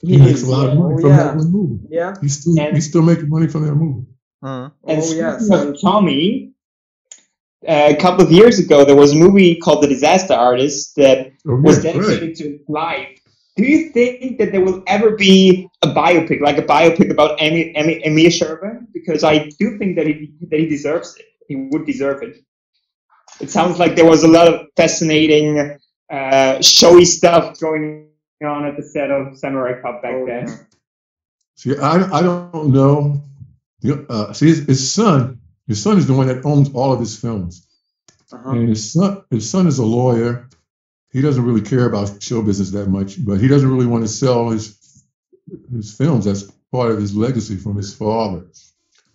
He, 0.01 0.15
He 0.15 0.19
makes 0.19 0.41
is, 0.43 0.49
a 0.49 0.51
lot 0.51 0.69
of 0.69 0.79
money 0.79 0.95
Oh, 0.97 1.01
from 1.01 1.11
yeah. 1.11 1.17
that 1.25 1.37
one 1.37 1.51
movie. 1.53 1.79
Yeah. 1.89 2.15
He's 2.21 2.41
still 2.41 2.59
And- 2.61 2.75
he's 2.75 2.89
still 2.89 3.03
making 3.03 3.29
money 3.29 3.47
from 3.47 3.65
that 3.67 3.75
movie. 3.75 4.07
Mm. 4.45 4.73
And 4.89 4.99
Oh, 4.99 5.01
speaking 5.01 5.19
yes, 5.19 5.51
of 5.51 5.61
and- 5.69 5.77
Tommy, 5.81 6.53
uh, 7.67 7.89
a 7.91 7.97
couple 7.97 8.25
of 8.27 8.33
years 8.33 8.59
ago, 8.59 8.85
there 8.85 8.97
was 8.97 9.13
a 9.13 9.17
movie 9.17 9.57
called 9.57 9.83
The 9.83 9.87
Disaster 9.89 10.35
Artist 10.35 10.97
that 10.97 11.33
Oh, 11.49 11.55
was 11.57 11.85
yeah, 11.85 11.93
dedicated 11.93 12.23
right. 12.29 12.37
to 12.39 12.59
life. 12.69 13.09
Do 13.57 13.65
you 13.65 13.91
think 13.91 14.39
that 14.39 14.51
there 14.53 14.65
will 14.65 14.83
ever 14.87 15.11
be 15.17 15.69
a 15.83 15.89
biopic, 15.89 16.41
like 16.41 16.59
a 16.59 16.63
biopic 16.63 17.11
about 17.11 17.41
Amy, 17.41 17.73
Amy, 17.77 18.03
Amir 18.05 18.31
Shervan? 18.31 18.87
Because 18.93 19.23
I 19.25 19.49
do 19.61 19.79
think 19.79 19.97
that 19.97 20.07
he, 20.07 20.33
that 20.51 20.59
he 20.59 20.67
deserves 20.69 21.15
it. 21.19 21.27
He 21.49 21.57
would 21.71 21.87
deserve 21.87 22.23
it. 22.23 22.37
It 23.43 23.51
sounds 23.51 23.79
like 23.79 23.97
there 23.97 24.09
was 24.09 24.23
a 24.23 24.29
lot 24.29 24.49
of 24.49 24.67
fascinating, 24.77 25.79
uh, 26.11 26.63
showy 26.63 27.05
stuff 27.05 27.59
going 27.61 28.09
on 28.45 28.65
at 28.67 28.77
the 28.77 28.83
set 28.83 29.11
of 29.11 29.37
Samurai 29.37 29.81
Cop 29.81 30.03
back 30.03 30.15
Oh, 30.15 30.27
then. 30.27 30.47
yeah. 30.49 30.57
See, 31.57 31.77
I, 31.77 32.19
I 32.19 32.23
don't 32.23 32.73
know. 32.73 33.21
Uh, 34.09 34.33
see, 34.33 34.47
his, 34.47 34.67
his 34.67 34.93
son, 34.93 35.41
his 35.67 35.83
son 35.83 35.99
is 35.99 36.07
the 36.07 36.15
one 36.15 36.29
that 36.29 36.45
owns 36.45 36.71
all 36.73 36.93
of 36.93 37.01
his 37.01 37.19
films, 37.19 37.67
Uh-huh. 38.33 38.51
and 38.51 38.69
his 38.69 38.93
son, 38.93 39.23
his 39.31 39.51
son 39.51 39.67
is 39.67 39.79
a 39.79 39.85
lawyer. 39.85 40.49
He 41.11 41.21
doesn't 41.21 41.45
really 41.45 41.61
care 41.61 41.87
about 41.87 42.23
show 42.23 42.43
business 42.43 42.71
that 42.71 42.89
much, 42.89 43.25
but 43.25 43.41
he 43.41 43.49
doesn't 43.49 43.69
really 43.71 43.87
want 43.87 44.05
to 44.05 44.09
sell 44.09 44.51
his 44.51 44.79
his 45.73 45.93
films. 45.95 46.25
That's 46.25 46.45
part 46.71 46.91
of 46.93 46.99
his 46.99 47.15
legacy 47.15 47.57
from 47.57 47.77
his 47.77 47.93
father. 47.95 48.47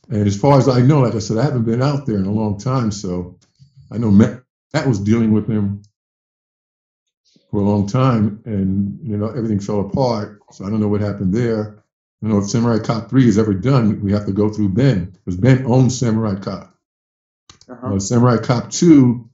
And 0.09 0.27
as 0.27 0.39
far 0.39 0.57
as 0.57 0.67
I 0.67 0.81
know, 0.81 0.99
like 0.99 1.15
I 1.15 1.19
said, 1.19 1.37
I 1.37 1.43
haven't 1.43 1.63
been 1.63 1.81
out 1.81 2.05
there 2.05 2.17
in 2.17 2.25
a 2.25 2.31
long 2.31 2.59
time, 2.59 2.91
so 2.91 3.37
I 3.91 3.97
know 3.97 4.12
Matt, 4.12 4.43
Matt 4.73 4.88
was 4.88 5.00
dealing 5.00 5.32
with 5.32 5.47
him 5.50 5.82
for 7.52 7.62
a 7.62 7.63
long 7.63 7.88
time, 7.88 8.41
and 8.45 9.00
you 9.04 9.17
know 9.17 9.30
everything 9.30 9.60
fell 9.60 9.82
apart. 9.82 10.41
So 10.52 10.65
I 10.65 10.69
don't 10.69 10.80
know 10.80 10.88
what 10.88 11.02
happened 11.02 11.34
there. 11.34 11.84
I 12.21 12.28
don't 12.28 12.32
know 12.38 12.43
if 12.43 12.50
Samurai 12.50 12.80
Cop 12.80 13.10
3 13.10 13.28
is 13.28 13.38
ever 13.38 13.54
done. 13.54 14.02
We 14.02 14.12
have 14.12 14.26
to 14.26 14.32
go 14.32 14.50
through 14.50 14.69
Ben 14.69 15.06
because 15.26 15.39
Ben 15.39 15.65
owns 15.65 15.97
Samurai 15.97 16.36
Cop. 16.39 16.73
Uh-huh. 17.69 17.95
Uh, 17.95 18.00
Samurai 18.00 18.38
Cop 18.38 18.71
2 18.71 19.30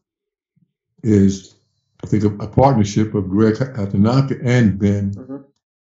is, 1.04 1.56
I 2.04 2.08
think, 2.08 2.24
a, 2.24 2.28
a 2.44 2.48
partnership 2.48 3.14
of 3.14 3.30
Greg 3.30 3.56
Hatanaka 3.56 4.40
and 4.44 4.78
Ben. 4.78 5.14
Mhm. 5.14 5.46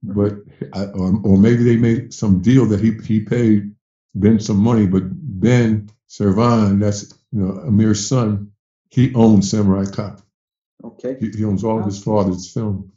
But 0.02 0.38
I, 0.74 0.86
or, 0.86 1.20
or 1.24 1.38
maybe 1.38 1.64
they 1.64 1.76
made 1.78 2.14
some 2.14 2.42
deal 2.42 2.66
that 2.68 2.80
he 2.80 2.94
he 3.06 3.20
paid 3.20 3.76
Ben 4.16 4.40
some 4.40 4.58
money, 4.58 4.88
but 4.88 5.04
Ben 5.06 5.90
Shervan, 6.10 6.80
that's 6.80 7.14
you 7.32 7.40
know 7.42 7.54
Amir's 7.68 8.08
son, 8.08 8.52
he 8.90 9.14
owns 9.16 9.52
Samurai 9.52 9.86
Cop. 9.86 10.22
Okay. 10.84 11.18
He, 11.20 11.30
he 11.32 11.46
owns 11.46 11.64
all 11.64 11.80
of 11.80 11.86
his 11.86 12.04
father's 12.04 12.52
film. 12.54 12.92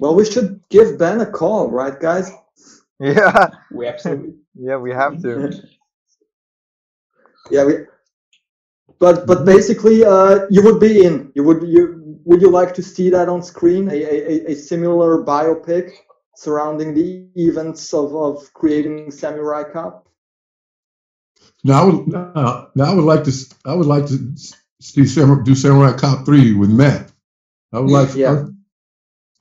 Well, 0.00 0.14
we 0.14 0.24
should 0.24 0.60
give 0.70 0.98
Ben 0.98 1.20
a 1.20 1.26
call, 1.30 1.70
right, 1.70 1.98
guys? 1.98 2.30
Yeah, 3.00 3.48
We 3.70 3.86
absolutely. 3.86 4.34
yeah, 4.54 4.76
we 4.76 4.92
have 4.92 5.20
to. 5.22 5.52
yeah, 7.50 7.64
we. 7.64 7.74
But 8.98 9.26
but 9.26 9.44
basically, 9.44 10.04
uh, 10.04 10.46
you 10.50 10.62
would 10.62 10.80
be 10.80 11.04
in. 11.04 11.32
You 11.34 11.44
would 11.44 11.62
you 11.68 12.18
would 12.24 12.40
you 12.40 12.50
like 12.50 12.74
to 12.74 12.82
see 12.82 13.10
that 13.10 13.28
on 13.28 13.42
screen? 13.42 13.88
A 13.90 13.94
a, 13.94 14.32
a- 14.32 14.52
a 14.52 14.54
similar 14.54 15.24
biopic 15.24 15.90
surrounding 16.36 16.94
the 16.94 17.28
events 17.36 17.92
of, 17.94 18.14
of 18.14 18.52
creating 18.54 19.10
Samurai 19.10 19.64
Cop. 19.64 20.08
Now 21.64 21.82
I 21.82 21.84
would 21.86 22.08
now, 22.08 22.68
now 22.74 22.84
I 22.92 22.94
would 22.94 23.04
like 23.04 23.24
to 23.24 23.32
I 23.64 23.74
would 23.74 23.86
like 23.86 24.06
to 24.08 24.36
see 24.80 25.06
Samurai, 25.06 25.42
do 25.44 25.54
Samurai 25.54 25.92
Cop 25.96 26.24
three 26.26 26.54
with 26.54 26.70
Matt. 26.70 27.12
I 27.72 27.80
would 27.80 27.90
like 27.90 28.10
Yeah. 28.16 28.46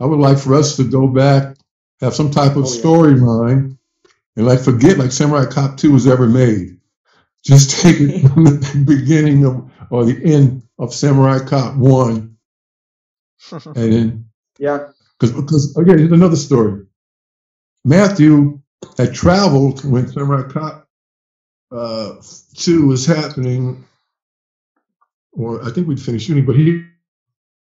I 0.01 0.05
would 0.05 0.19
like 0.19 0.39
for 0.39 0.55
us 0.55 0.77
to 0.77 0.85
go 0.85 1.07
back, 1.07 1.57
have 2.01 2.15
some 2.15 2.31
type 2.31 2.57
of 2.57 2.65
Oh, 2.65 2.73
yeah. 2.73 2.81
storyline, 2.83 3.77
and 4.37 4.47
like 4.47 4.61
forget 4.61 4.97
like 4.97 5.11
Samurai 5.13 5.45
Cop 5.47 5.77
two 5.77 5.93
was 5.93 6.07
ever 6.07 6.27
made. 6.27 6.79
Just 7.45 7.81
take 7.81 7.97
it 7.99 8.21
from 8.33 8.45
the 8.45 8.83
beginning 8.85 9.45
of 9.45 9.71
or 9.91 10.05
the 10.05 10.21
end 10.23 10.63
of 10.79 10.93
Samurai 10.93 11.39
Cop 11.45 11.77
one, 11.77 12.37
and 13.75 13.93
then 13.93 14.25
Yeah. 14.59 14.87
because 15.19 15.35
because 15.35 15.77
again, 15.77 15.99
here's 15.99 16.11
another 16.13 16.37
story. 16.37 16.85
Matthew 17.85 18.61
had 18.97 19.13
traveled 19.13 19.85
when 19.85 20.07
Samurai 20.07 20.49
Cop 20.51 20.80
uh, 21.71 22.15
two 22.55 22.87
was 22.87 23.05
happening, 23.05 23.85
or 25.31 25.63
I 25.65 25.71
think 25.71 25.87
we'd 25.87 26.01
finished 26.01 26.27
shooting, 26.27 26.45
but 26.45 26.55
he 26.55 26.85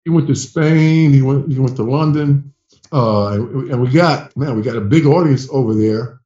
he 0.05 0.11
went 0.11 0.29
to 0.29 0.35
Spain, 0.35 1.12
he 1.12 1.23
went 1.23 1.51
he 1.53 1.59
went 1.59 1.77
to 1.77 1.83
London, 1.83 2.55
uh, 2.92 3.33
and, 3.33 3.81
we 3.81 3.90
got 3.90 4.37
man, 4.37 4.57
we 4.57 4.62
got 4.62 4.77
a 4.77 4.81
big 4.81 5.07
audience 5.07 5.49
over 5.51 5.75
there, 5.75 6.21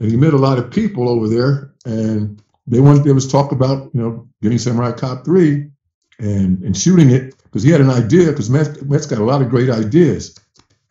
and 0.00 0.10
he 0.10 0.16
met 0.16 0.34
a 0.34 0.38
lot 0.38 0.58
of 0.58 0.70
people 0.70 1.08
over 1.08 1.28
there, 1.28 1.72
and 1.84 2.42
they 2.66 2.80
wanted 2.80 3.04
there 3.04 3.14
was 3.14 3.30
talk 3.30 3.52
about 3.52 3.90
you 3.94 4.00
know 4.00 4.28
getting 4.42 4.58
Samurai 4.58 4.92
Cop 4.92 5.24
three, 5.24 5.70
and 6.18 6.62
and 6.62 6.76
shooting 6.76 7.10
it 7.10 7.34
because 7.44 7.62
he 7.62 7.70
had 7.70 7.80
an 7.80 7.90
idea 7.90 8.28
because 8.28 8.50
Matt, 8.50 8.82
Matt's 8.82 9.06
got 9.06 9.18
a 9.18 9.24
lot 9.24 9.42
of 9.42 9.50
great 9.50 9.70
ideas, 9.70 10.38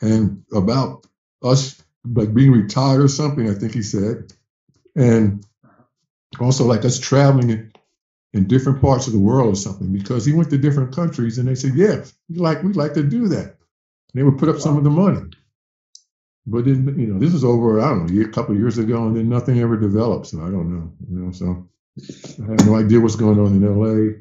and 0.02 0.44
about 0.54 1.06
us 1.42 1.82
like 2.06 2.34
being 2.34 2.52
retired 2.52 3.02
or 3.02 3.08
something. 3.08 3.50
I 3.50 3.54
think 3.54 3.74
he 3.74 3.82
said, 3.84 4.34
and 4.96 5.46
also 6.40 6.66
like 6.66 6.86
us 6.86 7.00
traveling 7.00 7.50
in, 7.50 7.74
in 8.34 8.48
different 8.48 8.82
parts 8.82 9.08
of 9.08 9.14
the 9.14 9.20
world 9.20 9.54
or 9.54 9.56
something 9.56 9.94
because 9.94 10.26
he 10.26 10.34
went 10.34 10.50
to 10.52 10.58
different 10.58 10.96
countries 10.96 11.38
and 11.38 11.48
they 11.48 11.56
said, 11.56 11.76
yeah, 11.76 12.04
we 12.30 12.38
like 12.38 12.64
we'd 12.64 12.76
like 12.76 12.94
to 12.96 13.04
do 13.04 13.28
that. 13.30 13.46
And 13.46 14.16
they 14.16 14.24
would 14.24 14.40
put 14.40 14.50
up 14.50 14.60
some 14.60 14.78
of 14.78 14.84
the 14.84 14.90
money. 14.90 15.30
But 16.46 16.66
then, 16.66 17.00
you 17.00 17.08
know, 17.08 17.20
this 17.20 17.34
was 17.34 17.46
over, 17.46 17.80
I 17.82 17.90
don't 17.90 18.08
know, 18.08 18.12
a 18.12 18.16
year- 18.16 18.30
couple 18.30 18.54
of 18.56 18.60
years 18.60 18.78
ago, 18.78 19.08
and 19.08 19.16
then 19.16 19.30
nothing 19.30 19.60
ever 19.60 19.78
developed. 19.78 20.28
So 20.28 20.40
I 20.40 20.50
don't 20.52 20.74
know, 20.74 20.92
you 21.10 21.20
know, 21.20 21.32
so 21.32 21.70
I 22.44 22.52
have 22.52 22.66
no 22.66 22.76
idea 22.76 23.00
what's 23.00 23.16
going 23.16 23.40
on 23.40 23.54
in 23.54 23.64
LA. 23.64 24.20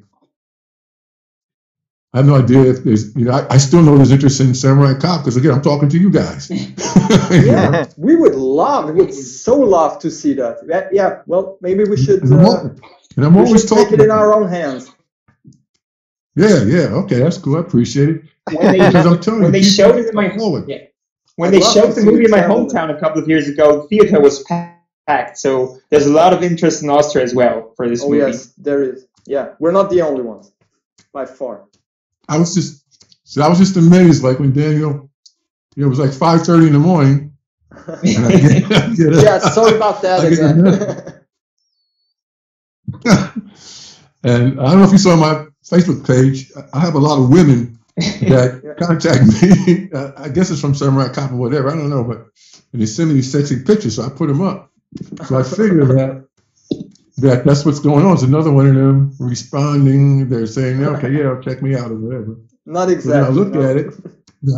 I 2.14 2.18
have 2.18 2.26
no 2.26 2.36
idea 2.36 2.64
if 2.64 2.84
there's, 2.84 3.16
you 3.16 3.24
know, 3.24 3.32
I, 3.32 3.54
I 3.54 3.58
still 3.58 3.82
know 3.82 3.96
there's 3.96 4.12
interest 4.12 4.40
in 4.40 4.54
Samurai 4.54 4.94
Cop 4.98 5.22
because 5.22 5.36
again, 5.36 5.52
I'm 5.52 5.62
talking 5.62 5.88
to 5.90 5.98
you 5.98 6.10
guys. 6.10 6.50
You 7.30 7.52
know? 7.52 7.72
Yeah, 7.72 7.86
we 7.96 8.16
would 8.16 8.34
love, 8.52 8.86
we 8.86 8.92
would 8.92 9.14
so 9.14 9.58
love 9.58 9.98
to 10.00 10.10
see 10.10 10.34
that. 10.34 10.58
Yeah, 10.66 10.88
yeah 10.92 11.10
well, 11.26 11.58
maybe 11.60 11.84
we 11.84 11.96
should, 11.96 12.22
And 12.22 12.34
I'm, 12.34 12.44
uh, 12.46 12.68
and 13.16 13.24
I'm 13.26 13.36
always 13.36 13.62
should 13.62 13.68
talking. 13.70 13.84
take 13.84 13.92
it 13.94 14.00
in 14.00 14.10
our 14.10 14.34
own 14.34 14.48
hands. 14.48 14.90
Yeah, 16.34 16.62
yeah, 16.64 16.86
okay, 17.04 17.18
that's 17.18 17.38
cool. 17.38 17.56
I 17.56 17.60
appreciate 17.60 18.08
it. 18.08 18.22
When 18.52 18.72
they, 18.72 18.78
Because 18.86 19.06
I'm 19.06 19.20
telling 19.20 19.42
when 19.42 19.54
you, 19.54 19.60
they 19.60 19.62
showed 19.62 19.96
it 19.96 20.06
in 20.08 20.14
my 20.14 20.28
forward. 20.36 20.64
yeah. 20.68 20.78
when 21.36 21.48
I'd 21.48 21.54
they 21.54 21.60
showed 21.60 21.92
the 21.94 22.02
movie 22.02 22.24
in 22.24 22.30
my 22.30 22.38
travel 22.38 22.66
hometown 22.66 22.96
a 22.96 22.98
couple 23.00 23.20
of 23.22 23.28
years 23.28 23.48
ago, 23.48 23.82
the 23.82 23.88
theater 23.88 24.20
was 24.20 24.42
packed. 24.44 25.38
So 25.38 25.78
there's 25.90 26.06
a 26.06 26.12
lot 26.12 26.32
of 26.32 26.42
interest 26.42 26.82
in 26.82 26.88
Austria 26.90 27.24
as 27.24 27.34
well 27.34 27.72
for 27.76 27.88
this 27.88 28.02
Oh 28.02 28.08
movie. 28.08 28.32
yes, 28.32 28.52
there 28.56 28.82
is. 28.82 29.06
Yeah, 29.26 29.54
we're 29.60 29.72
not 29.72 29.90
the 29.90 30.00
only 30.02 30.22
ones, 30.22 30.52
by 31.12 31.26
far. 31.26 31.64
I 32.28 32.38
was 32.38 32.54
just, 32.54 32.84
so 33.24 33.42
I 33.42 33.48
was 33.48 33.58
just 33.58 33.76
amazed, 33.76 34.22
like 34.24 34.38
when 34.38 34.52
Daniel, 34.52 35.10
you 35.76 35.80
know, 35.82 35.86
it 35.86 35.90
was 35.90 35.98
like 35.98 36.12
five 36.12 36.44
thirty 36.46 36.66
in 36.66 36.72
the 36.72 36.78
morning, 36.78 37.31
and 37.86 38.26
I 38.26 38.30
get, 38.32 38.72
I 38.72 38.94
get 38.94 39.16
up, 39.16 39.24
yeah, 39.24 39.38
sorry 39.38 39.76
about 39.76 40.02
that 40.02 40.24
again. 40.24 40.66
and 44.24 44.60
I 44.60 44.70
don't 44.70 44.78
know 44.78 44.84
if 44.84 44.92
you 44.92 44.98
saw 44.98 45.16
my 45.16 45.46
Facebook 45.64 46.06
page, 46.06 46.52
I 46.72 46.80
have 46.80 46.94
a 46.94 46.98
lot 46.98 47.18
of 47.18 47.30
women 47.30 47.78
that 47.96 48.76
contact 48.80 49.22
me. 49.42 49.90
I 50.16 50.28
guess 50.28 50.50
it's 50.50 50.60
from 50.60 50.74
Samurai 50.74 51.08
Cop 51.08 51.32
or 51.32 51.36
whatever. 51.36 51.70
I 51.70 51.76
don't 51.76 51.90
know, 51.90 52.04
but 52.04 52.26
and 52.72 52.80
they 52.80 52.86
send 52.86 53.08
me 53.08 53.14
these 53.16 53.30
sexy 53.30 53.62
pictures, 53.62 53.96
so 53.96 54.02
I 54.02 54.08
put 54.08 54.28
them 54.28 54.42
up. 54.42 54.70
So 55.26 55.38
I 55.38 55.42
figure 55.42 55.86
that 55.86 56.26
that 57.18 57.44
that's 57.44 57.64
what's 57.64 57.80
going 57.80 58.04
on. 58.04 58.14
It's 58.14 58.22
another 58.22 58.50
one 58.50 58.66
of 58.66 58.74
them 58.74 59.14
responding. 59.18 60.28
They're 60.28 60.46
saying, 60.46 60.84
"Okay, 60.84 61.12
yeah, 61.12 61.40
check 61.42 61.62
me 61.62 61.74
out 61.74 61.90
or 61.90 61.96
whatever." 61.96 62.36
Not 62.64 62.90
exactly. 62.90 63.12
then 63.12 63.24
I 63.24 63.28
looked 63.28 63.54
no. 63.54 63.62
at 63.62 63.76
it. 63.76 63.94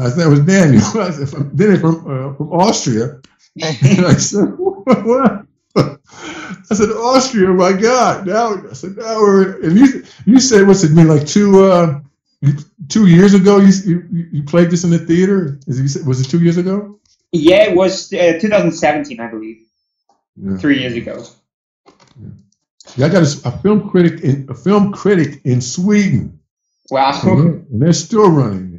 I 0.00 0.08
said, 0.10 0.26
"It 0.26 0.30
was 0.30 0.40
Daniel." 0.40 0.82
I 1.00 1.10
said, 1.10 1.28
from, 1.28 1.52
it's 1.58 1.80
from 1.80 1.96
uh, 2.10 2.34
from 2.34 2.52
Austria. 2.52 3.20
And 3.62 4.06
I 4.06 4.14
said, 4.14 4.44
"What?" 4.56 5.46
I 5.76 6.74
said, 6.74 6.90
"Austria, 6.90 7.48
my 7.48 7.72
God!" 7.72 8.26
Now 8.26 8.56
I 8.70 8.72
said, 8.74 8.96
"Now 8.96 9.20
we're." 9.20 9.62
And 9.62 9.76
you 9.78 10.04
you 10.26 10.40
said 10.40 10.66
what's 10.66 10.84
it 10.84 10.92
mean, 10.92 11.08
like 11.08 11.26
two 11.26 11.64
uh 11.64 12.00
two 12.88 13.06
years 13.06 13.34
ago? 13.34 13.58
You 13.58 13.72
you, 13.84 14.28
you 14.32 14.42
played 14.44 14.70
this 14.70 14.84
in 14.84 14.90
the 14.90 14.98
theater? 14.98 15.58
Is 15.66 15.96
it, 15.96 16.06
was 16.06 16.20
it 16.20 16.30
two 16.30 16.40
years 16.40 16.56
ago? 16.56 16.98
Yeah, 17.32 17.64
it 17.64 17.76
was 17.76 18.12
uh, 18.12 18.38
2017, 18.40 19.18
I 19.20 19.26
believe, 19.28 19.58
Yeah. 20.36 20.56
three 20.56 20.80
years 20.80 20.94
ago. 20.94 21.24
Yeah, 22.96 23.06
I 23.06 23.08
got 23.08 23.22
a, 23.22 23.48
a 23.48 23.58
film 23.58 23.90
critic 23.90 24.20
in 24.22 24.46
a 24.48 24.54
film 24.54 24.92
critic 24.92 25.40
in 25.44 25.60
Sweden, 25.60 26.38
Wow, 26.90 27.20
and 27.24 27.38
they're, 27.38 27.52
and 27.72 27.82
they're 27.82 27.92
still 27.92 28.30
running. 28.30 28.73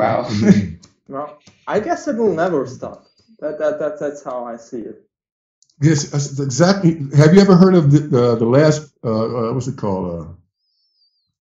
Wow. 0.00 0.28
No, 1.08 1.38
I 1.66 1.80
guess 1.80 2.06
it 2.08 2.16
will 2.16 2.32
never 2.34 2.66
stop. 2.66 3.06
That, 3.40 3.58
that, 3.58 3.80
that, 3.80 3.98
that's 3.98 4.22
how 4.22 4.44
I 4.44 4.56
see 4.56 4.80
it. 4.82 5.02
Yes, 5.82 6.12
exactly. 6.38 6.92
Have 7.16 7.34
you 7.34 7.40
ever 7.40 7.56
heard 7.56 7.74
of 7.74 7.90
the 7.90 8.00
the, 8.00 8.36
the 8.36 8.44
last 8.46 8.92
uh, 9.04 9.10
uh, 9.50 9.52
what's 9.54 9.66
it 9.66 9.76
called? 9.76 10.06
Uh, 10.20 10.24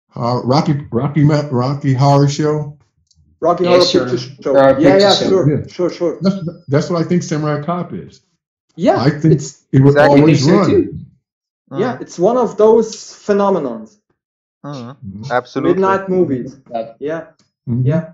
Hor- 0.10 0.46
Rocky 0.46 0.74
Rocky 0.92 1.24
Rocky 1.24 1.94
Horror 1.94 2.28
Show. 2.30 2.78
Rocky 3.42 3.64
Yeah, 3.64 3.70
Horror 3.72 3.86
sure. 3.86 4.10
Picture 4.10 4.18
Show. 4.44 4.54
Horror 4.54 4.80
yeah, 4.80 4.98
yeah, 4.98 5.14
Show. 5.14 5.30
sure, 5.30 5.46
Yeah. 5.50 5.68
sure, 5.68 5.90
sure. 5.90 6.20
That's 6.22 6.38
that's 6.68 6.90
what 6.90 7.02
I 7.02 7.08
think 7.08 7.24
Samurai 7.24 7.64
Cop 7.66 7.94
is. 7.94 8.22
Yeah, 8.76 8.98
I 9.00 9.10
think 9.10 9.34
it's 9.36 9.66
it 9.72 9.80
would 9.82 9.96
Exactly. 9.96 10.20
always 10.22 10.48
I 10.48 10.52
think 10.52 10.64
so 10.66 10.72
run. 10.74 10.84
too. 10.84 11.00
Yeah, 11.82 11.98
it's 12.02 12.20
one 12.20 12.38
of 12.38 12.58
those 12.58 12.96
phenomenons. 13.26 13.98
mm, 14.66 14.98
Mhm. 15.04 15.32
absolutely. 15.32 15.74
Midnight 15.74 16.10
movies. 16.10 16.60
Yeah, 17.00 17.28
Mhm. 17.70 17.86
yeah. 17.86 18.12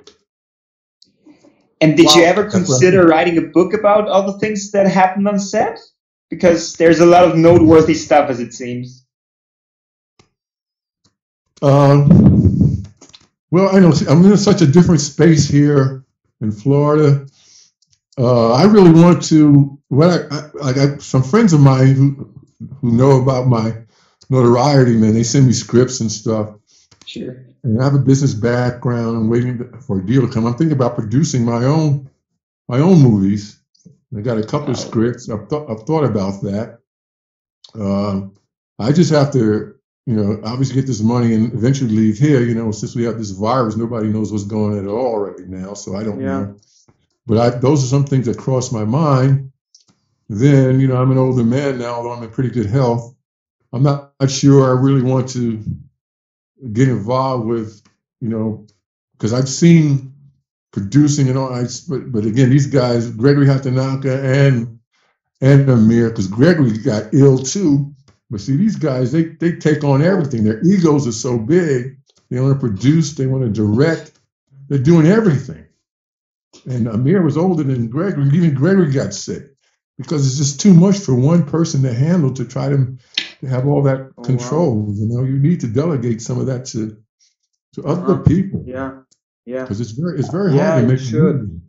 And 1.82 1.98
did 1.98 2.14
you 2.14 2.24
ever 2.24 2.50
consider 2.50 3.08
writing 3.08 3.40
a 3.40 3.42
book 3.42 3.74
about 3.74 4.08
all 4.08 4.32
the 4.32 4.38
things 4.38 4.72
that 4.72 4.88
happened 4.88 5.28
on 5.28 5.40
set? 5.40 5.80
Because 6.30 6.76
there's 6.76 7.00
a 7.00 7.06
lot 7.06 7.26
of 7.26 7.36
noteworthy 7.36 7.96
stuff, 7.96 8.30
as 8.30 8.40
it 8.40 8.54
seems. 8.54 9.06
Um, 11.62 12.84
well, 13.50 13.76
I 13.76 13.80
know 13.80 13.94
I'm 14.08 14.24
in 14.24 14.38
such 14.38 14.62
a 14.62 14.68
different 14.68 15.02
space 15.02 15.48
here 15.48 16.06
in 16.40 16.52
Florida. 16.52 17.26
Uh, 18.18 18.54
I 18.54 18.66
really 18.66 18.92
want 18.92 19.24
to. 19.26 19.78
What 19.90 20.10
I, 20.10 20.36
I 20.36 20.50
like, 20.54 20.78
I, 20.78 20.98
some 20.98 21.24
friends 21.24 21.52
of 21.54 21.60
mine 21.60 21.96
who 21.96 22.34
who 22.80 22.92
know 22.92 23.22
about 23.22 23.48
my 23.48 23.74
notoriety, 24.30 24.96
man, 24.96 25.14
they 25.14 25.24
send 25.24 25.48
me 25.48 25.54
scripts 25.54 26.00
and 26.00 26.12
stuff. 26.12 26.56
Sure. 27.06 27.44
And 27.64 27.80
I 27.80 27.84
have 27.84 27.94
a 27.94 28.00
business 28.00 28.34
background. 28.34 29.16
I'm 29.18 29.30
waiting 29.30 29.72
for 29.82 30.00
a 30.00 30.06
deal 30.06 30.26
to 30.26 30.34
come. 30.34 30.46
I'm 30.46 30.56
thinking 30.56 30.76
about 30.76 30.96
producing 30.96 31.46
my 31.46 31.64
own 31.66 32.10
my 32.68 32.80
own 32.80 33.00
movies. 33.00 33.60
I 34.16 34.22
got 34.22 34.38
a 34.38 34.44
couple 34.44 34.72
of 34.72 34.78
scripts. 34.78 35.30
I've 35.30 35.48
thought 35.48 35.70
I've 35.70 35.84
thought 35.84 36.04
about 36.04 36.42
that. 36.44 36.80
Um, 37.76 38.34
I 38.80 38.92
just 38.92 39.12
have 39.12 39.32
to, 39.34 39.76
you 40.06 40.16
know, 40.16 40.42
obviously 40.44 40.76
get 40.76 40.88
this 40.88 41.02
money 41.02 41.34
and 41.34 41.54
eventually 41.54 41.92
leave 41.92 42.18
here. 42.18 42.42
You 42.42 42.56
know, 42.56 42.72
since 42.72 42.96
we 42.96 43.04
have 43.04 43.18
this 43.18 43.32
virus, 43.32 43.78
nobody 43.78 44.08
knows 44.10 44.32
what's 44.32 44.44
going 44.44 44.78
on 44.78 44.86
at 44.86 44.90
all 44.90 45.20
right 45.20 45.48
now. 45.48 45.74
So 45.76 45.96
I 45.96 46.04
don't 46.04 46.20
Yeah. 46.20 46.40
know. 46.40 46.56
But 47.28 47.38
I, 47.38 47.50
those 47.60 47.84
are 47.84 47.88
some 47.88 48.06
things 48.06 48.26
that 48.26 48.38
cross 48.38 48.72
my 48.72 48.84
mind. 48.84 49.52
Then, 50.28 50.80
you 50.80 50.88
know, 50.88 50.96
I'm 50.96 51.12
an 51.12 51.18
older 51.18 51.44
man 51.44 51.78
now, 51.78 51.96
although 51.96 52.14
I'm 52.14 52.24
in 52.24 52.30
pretty 52.32 52.50
good 52.50 52.66
health. 52.66 53.14
I'm 53.74 53.84
not, 53.84 54.14
not 54.20 54.32
sure 54.32 54.66
I 54.66 54.82
really 54.82 55.02
want 55.02 55.30
to 55.30 55.64
get 56.74 56.88
involved 56.88 57.48
with, 57.48 57.82
you 58.20 58.30
know, 58.30 58.68
because 59.14 59.34
I've 59.34 59.50
seen 59.50 60.14
producing 60.72 61.30
and 61.30 61.38
all. 61.38 61.54
I, 61.54 61.66
but, 61.88 62.12
but 62.12 62.26
again, 62.26 62.50
these 62.50 62.68
guys, 62.68 63.10
Gregory 63.12 63.46
Hatanaka 63.46 64.48
and 64.48 64.80
and 65.42 65.70
Amir, 65.70 66.10
because 66.10 66.28
Gregory 66.28 66.78
got 66.78 67.14
ill 67.14 67.38
too. 67.38 67.94
But 68.30 68.42
see, 68.42 68.56
these 68.56 68.76
guys, 68.76 69.12
they 69.12 69.24
they 69.24 69.54
take 69.54 69.84
on 69.84 70.02
everything. 70.02 70.44
Their 70.44 70.62
egos 70.66 71.08
are 71.08 71.12
so 71.12 71.38
big. 71.38 71.98
They 72.30 72.40
want 72.40 72.54
to 72.54 72.60
produce. 72.60 73.14
They 73.14 73.28
want 73.28 73.44
to 73.44 73.50
direct. 73.50 74.12
They're 74.70 74.80
doing 74.80 75.08
everything. 75.08 75.66
And 76.66 76.88
Amir 76.88 77.22
was 77.22 77.38
older 77.38 77.64
than 77.64 77.88
Gregory. 77.88 78.28
Even 78.28 78.54
Gregory 78.54 78.92
got 78.92 79.14
sick 79.14 79.52
because 79.98 80.26
it's 80.26 80.38
just 80.38 80.62
too 80.62 80.74
much 80.74 80.98
for 81.00 81.14
one 81.14 81.46
person 81.46 81.82
to 81.84 81.94
handle 81.94 82.34
to 82.34 82.46
try 82.46 82.70
to, 82.70 82.98
to 83.31 83.31
have 83.50 83.68
all 83.68 83.84
that 83.84 84.12
wow. 84.18 84.24
control. 84.24 84.94
You 84.96 85.08
know, 85.08 85.24
you 85.24 85.38
need 85.40 85.62
to 85.62 85.68
delegate 85.68 86.22
some 86.22 86.40
of 86.40 86.48
that 86.48 86.66
to 86.68 86.98
to 87.76 87.84
other 87.86 88.14
Uh-huh. 88.14 88.24
people 88.24 88.64
Yeah, 88.66 88.92
yeah, 89.46 89.64
because 89.64 89.82
it's 89.82 89.92
very 89.92 90.20
it's 90.20 90.30
very 90.30 90.54
Yeah, 90.56 90.76
hard 90.76 90.82
to 90.82 90.82
you 90.82 90.88
make 90.88 91.02
a 91.02 91.04
should. 91.04 91.62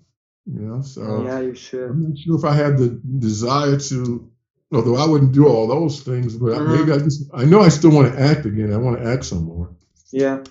You 0.47 0.61
know, 0.63 0.83
so 0.83 1.03
yeah. 1.25 1.41
You 1.41 1.55
should. 1.55 1.91
I'm 1.91 2.03
not 2.09 2.19
sure 2.19 2.39
if 2.39 2.45
I 2.45 2.55
had 2.55 2.79
the 2.79 3.01
desire 3.19 3.79
to. 3.79 4.31
Although 4.73 4.97
I 4.97 5.07
wouldn't 5.07 5.33
do 5.33 5.47
all 5.49 5.67
those 5.69 6.01
things, 6.03 6.37
but 6.37 6.57
Mhm. 6.59 6.69
maybe 6.79 6.93
I 6.93 6.99
just 6.99 7.25
I 7.35 7.45
know 7.45 7.61
I 7.61 7.71
still 7.71 7.93
want 7.93 8.13
to 8.13 8.21
act 8.21 8.47
again. 8.47 8.73
I 8.73 8.79
want 8.79 8.99
to 8.99 9.07
act 9.07 9.25
some 9.27 9.45
more. 9.45 9.71
Yeah. 10.13 10.45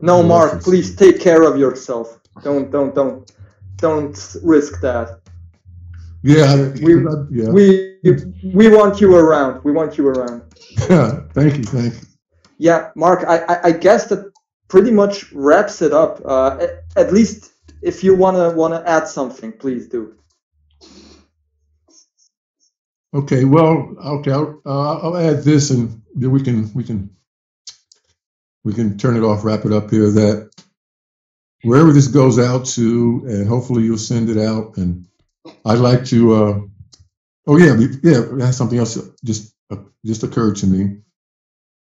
No, 0.00 0.22
Mark, 0.22 0.62
please 0.62 0.96
take 0.96 1.20
care 1.20 1.42
of 1.42 1.58
yourself. 1.58 2.20
Don't, 2.44 2.70
don't, 2.70 2.94
don't, 2.94 3.30
don't 3.76 4.36
risk 4.42 4.80
that. 4.82 5.20
Yeah, 6.26 6.72
We- 6.82 7.04
yeah. 7.30 7.50
We, 7.50 7.98
we 8.52 8.68
want 8.68 9.00
you 9.00 9.14
around. 9.14 9.62
We 9.64 9.70
want 9.70 9.96
you 9.96 10.08
around. 10.08 10.42
Yeah, 10.90 11.20
thank 11.32 11.56
you, 11.56 11.62
thank 11.64 11.94
you. 11.94 12.00
Yeah, 12.58 12.90
Mark, 12.96 13.24
I, 13.26 13.38
I, 13.44 13.66
I 13.68 13.72
guess 13.72 14.06
that 14.06 14.32
pretty 14.68 14.90
much 14.90 15.32
wraps 15.32 15.82
it 15.82 15.92
up. 15.92 16.20
Uh, 16.24 16.58
at, 16.60 16.70
at 16.96 17.12
least 17.12 17.52
if 17.82 18.02
you 18.02 18.16
wanna 18.16 18.50
wanna 18.54 18.82
add 18.86 19.06
something, 19.06 19.52
please 19.52 19.86
do. 19.86 20.14
Okay, 23.14 23.44
well, 23.44 23.94
okay, 24.04 24.32
I'll, 24.32 24.60
uh, 24.66 24.98
I'll 24.98 25.16
add 25.16 25.44
this, 25.44 25.70
and 25.70 26.02
we 26.16 26.42
can 26.42 26.72
we 26.74 26.82
can 26.82 27.10
we 28.64 28.72
can 28.74 28.98
turn 28.98 29.16
it 29.16 29.22
off, 29.22 29.44
wrap 29.44 29.64
it 29.64 29.72
up 29.72 29.90
here. 29.90 30.10
That 30.10 30.50
wherever 31.62 31.92
this 31.92 32.08
goes 32.08 32.38
out 32.38 32.66
to, 32.76 33.22
and 33.26 33.48
hopefully 33.48 33.84
you'll 33.84 33.96
send 33.98 34.28
it 34.28 34.38
out. 34.38 34.76
And 34.76 35.06
I'd 35.64 35.78
like 35.78 36.04
to. 36.06 36.34
Uh, 36.34 36.60
oh 37.46 37.56
yeah, 37.56 37.76
yeah. 38.02 38.50
Something 38.50 38.78
else 38.78 38.98
just 39.24 39.54
uh, 39.70 39.76
just 40.04 40.22
occurred 40.22 40.56
to 40.56 40.66
me. 40.66 40.98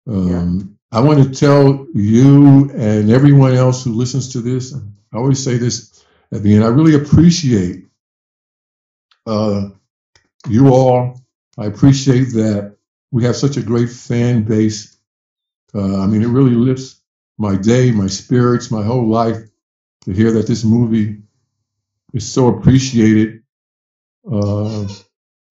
Um, 0.08 0.78
I 0.92 1.02
want 1.02 1.24
to 1.24 1.40
tell 1.40 1.88
you 1.94 2.70
and 2.72 3.12
everyone 3.12 3.54
else 3.54 3.84
who 3.84 3.94
listens 3.94 4.34
to 4.34 4.42
this. 4.42 4.74
I 4.74 5.18
always 5.18 5.44
say 5.44 5.58
this 5.58 6.06
at 6.32 6.44
the 6.44 6.56
end. 6.56 6.64
I 6.64 6.68
really 6.68 6.96
appreciate. 6.96 7.86
Uh, 9.26 9.70
you 10.48 10.70
all. 10.70 11.20
I 11.58 11.66
appreciate 11.66 12.34
that 12.34 12.76
we 13.12 13.24
have 13.24 13.36
such 13.36 13.58
a 13.58 13.62
great 13.62 13.90
fan 13.90 14.44
base. 14.44 14.98
Uh, 15.74 16.02
I 16.02 16.08
mean, 16.08 16.22
it 16.22 16.28
really 16.28 16.56
lifts 16.56 17.02
my 17.38 17.56
day, 17.56 17.92
my 17.92 18.08
spirits, 18.08 18.72
my 18.72 18.84
whole 18.84 19.08
life 19.08 19.38
to 20.04 20.12
hear 20.12 20.32
that 20.34 20.48
this 20.48 20.64
movie 20.64 21.22
is 22.14 22.32
so 22.32 22.48
appreciated. 22.48 23.44
Uh, 24.32 24.88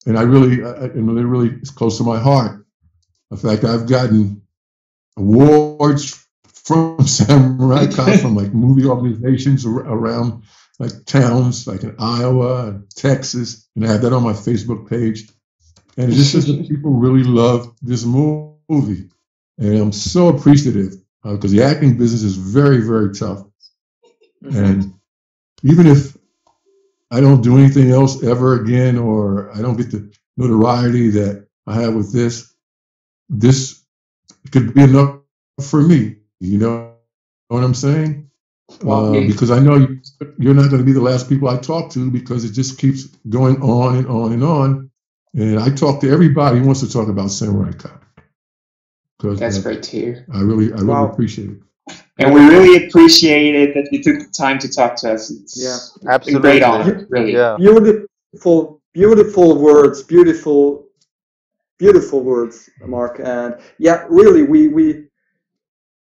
and 0.05 0.17
I 0.17 0.21
really, 0.21 0.63
I, 0.63 0.85
and 0.85 1.17
it 1.17 1.25
really 1.25 1.49
is 1.61 1.71
close 1.71 1.97
to 1.97 2.03
my 2.03 2.19
heart. 2.19 2.65
In 3.31 3.37
fact, 3.37 3.63
I've 3.63 3.87
gotten 3.87 4.41
awards 5.17 6.25
from 6.65 7.01
Samurai 7.07 7.87
Cop 7.87 8.19
from 8.19 8.35
like 8.35 8.53
movie 8.53 8.85
organizations 8.85 9.65
ar- 9.65 9.87
around 9.87 10.43
like 10.79 11.05
towns 11.05 11.67
like 11.67 11.83
in 11.83 11.95
Iowa 11.99 12.67
and 12.67 12.89
Texas, 12.91 13.67
and 13.75 13.85
I 13.85 13.91
have 13.91 14.01
that 14.01 14.13
on 14.13 14.23
my 14.23 14.33
Facebook 14.33 14.89
page. 14.89 15.29
And 15.97 16.11
it's 16.11 16.31
just 16.33 16.47
that 16.47 16.67
people 16.67 16.91
really 16.91 17.23
love 17.23 17.73
this 17.81 18.03
movie, 18.03 19.09
and 19.57 19.77
I'm 19.77 19.91
so 19.93 20.27
appreciative 20.27 20.95
because 21.23 21.51
the 21.51 21.63
acting 21.63 21.97
business 21.97 22.21
is 22.21 22.35
very, 22.35 22.81
very 22.81 23.13
tough. 23.13 23.45
And 24.41 24.93
even 25.63 25.87
if 25.87 26.15
I 27.15 27.21
don't 27.21 27.41
do 27.41 27.57
anything 27.57 27.91
else 27.91 28.23
ever 28.23 28.61
again, 28.61 28.97
or 28.97 29.51
I 29.55 29.61
don't 29.61 29.77
get 29.77 29.91
the 29.91 30.11
notoriety 30.37 31.09
that 31.11 31.47
I 31.67 31.81
have 31.81 31.95
with 31.95 32.11
this, 32.13 32.53
this 33.29 33.83
could 34.51 34.73
be 34.73 34.83
enough 34.83 35.19
for 35.61 35.81
me. 35.81 36.17
You 36.39 36.57
know 36.57 36.91
what 37.47 37.63
I'm 37.63 37.73
saying? 37.73 38.29
Uh, 38.85 39.21
because 39.21 39.51
I 39.51 39.59
know 39.59 39.75
you, 39.75 40.01
you're 40.37 40.53
not 40.53 40.69
going 40.69 40.81
to 40.81 40.85
be 40.85 40.91
the 40.91 41.01
last 41.01 41.29
people 41.29 41.47
I 41.47 41.57
talk 41.57 41.91
to 41.91 42.11
because 42.11 42.43
it 42.45 42.51
just 42.51 42.77
keeps 42.77 43.05
going 43.29 43.61
on 43.61 43.95
and 43.97 44.07
on 44.07 44.33
and 44.33 44.43
on. 44.43 44.91
And 45.33 45.59
I 45.59 45.69
talk 45.69 46.01
to 46.01 46.09
everybody 46.11 46.59
who 46.59 46.65
wants 46.65 46.81
to 46.81 46.91
talk 46.91 47.07
about 47.07 47.31
Samurai 47.31 47.71
Cop. 47.73 48.03
That's 49.23 49.59
great 49.59 49.83
to 49.83 49.91
hear. 49.91 50.25
I 50.33 50.41
really, 50.41 50.71
I 50.73 50.77
really 50.77 50.87
Wow. 50.87 51.11
appreciate 51.11 51.49
it. 51.51 51.57
And 52.17 52.33
we 52.33 52.41
really 52.47 52.87
appreciate 52.87 53.55
it 53.55 53.73
that 53.73 53.89
you 53.91 54.01
took 54.01 54.19
the 54.19 54.31
time 54.31 54.57
to 54.59 54.69
talk 54.69 54.95
to 54.97 55.13
us. 55.13 55.29
It's 55.29 55.57
Yeah. 55.61 56.09
a 56.09 56.13
Absolutely. 56.13 56.41
great 56.41 56.63
honor, 56.63 57.05
really. 57.09 57.33
Yeah. 57.33 57.57
beautiful 57.57 58.81
beautiful 58.93 59.61
words 59.61 60.01
beautiful 60.03 60.85
beautiful 61.77 62.21
words 62.21 62.69
mark 62.85 63.19
and 63.19 63.55
yeah 63.77 64.05
really 64.09 64.43
we 64.43 64.69
we 64.69 65.03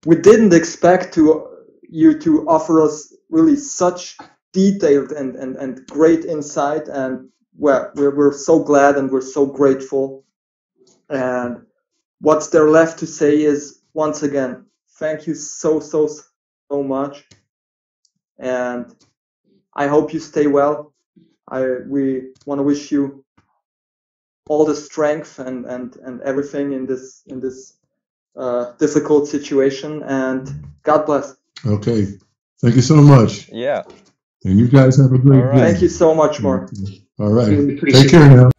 we 0.05 0.17
didn't 0.17 0.53
expect 0.53 1.15
to 1.15 1.49
you 1.89 2.19
to 2.19 2.47
offer 2.47 2.83
us 2.83 3.15
really 3.31 3.57
such 3.57 4.19
detailed 4.53 5.13
and 5.13 5.37
and, 5.37 5.57
and 5.57 5.87
great 5.87 6.27
insight 6.27 6.87
and 6.89 7.29
well 7.57 7.91
we're, 7.95 8.15
we're 8.15 8.33
so 8.33 8.63
glad 8.63 8.97
and 8.97 9.11
we're 9.11 9.23
so 9.39 9.47
grateful 9.47 10.23
and 11.09 11.63
what's 12.21 12.49
there 12.49 12.69
left 12.69 12.99
to 12.99 13.07
say 13.07 13.43
is 13.43 13.81
once 13.95 14.23
again 14.23 14.67
thank 14.99 15.27
you 15.27 15.35
so 15.35 15.81
so 15.81 16.09
so 16.71 16.83
much 16.83 17.25
and 18.39 18.95
i 19.75 19.87
hope 19.87 20.13
you 20.13 20.21
stay 20.21 20.47
well 20.47 20.93
I 21.53 21.67
we 21.87 22.33
want 22.47 22.61
to 22.61 22.63
wish 22.63 22.91
you 22.91 23.25
all 24.49 24.65
the 24.65 24.75
strength 24.75 25.39
and 25.39 25.67
and 25.67 25.97
and 25.97 26.21
everything 26.23 26.73
in 26.73 26.87
this 26.87 27.23
in 27.27 27.41
this 27.41 27.75
uh, 28.37 28.73
difficult 28.79 29.29
situation. 29.29 30.03
And 30.03 30.49
God 30.83 31.07
bless. 31.07 31.37
Okay. 31.67 32.07
Thank 32.61 32.77
you 32.77 32.83
so 32.83 32.97
much. 32.97 33.49
Yeah. 33.51 33.83
And 34.45 34.59
you 34.59 34.69
guys 34.69 34.97
have 34.97 35.13
a 35.13 35.19
great 35.19 35.41
All 35.41 35.47
right. 35.47 35.57
day. 35.57 35.71
Thank 35.71 35.83
you 35.83 35.89
so 35.89 36.15
much, 36.15 36.41
Mark. 36.41 36.71
All 37.19 37.31
right. 37.31 37.79
Take 37.91 38.11
care 38.11 38.29
now. 38.29 38.51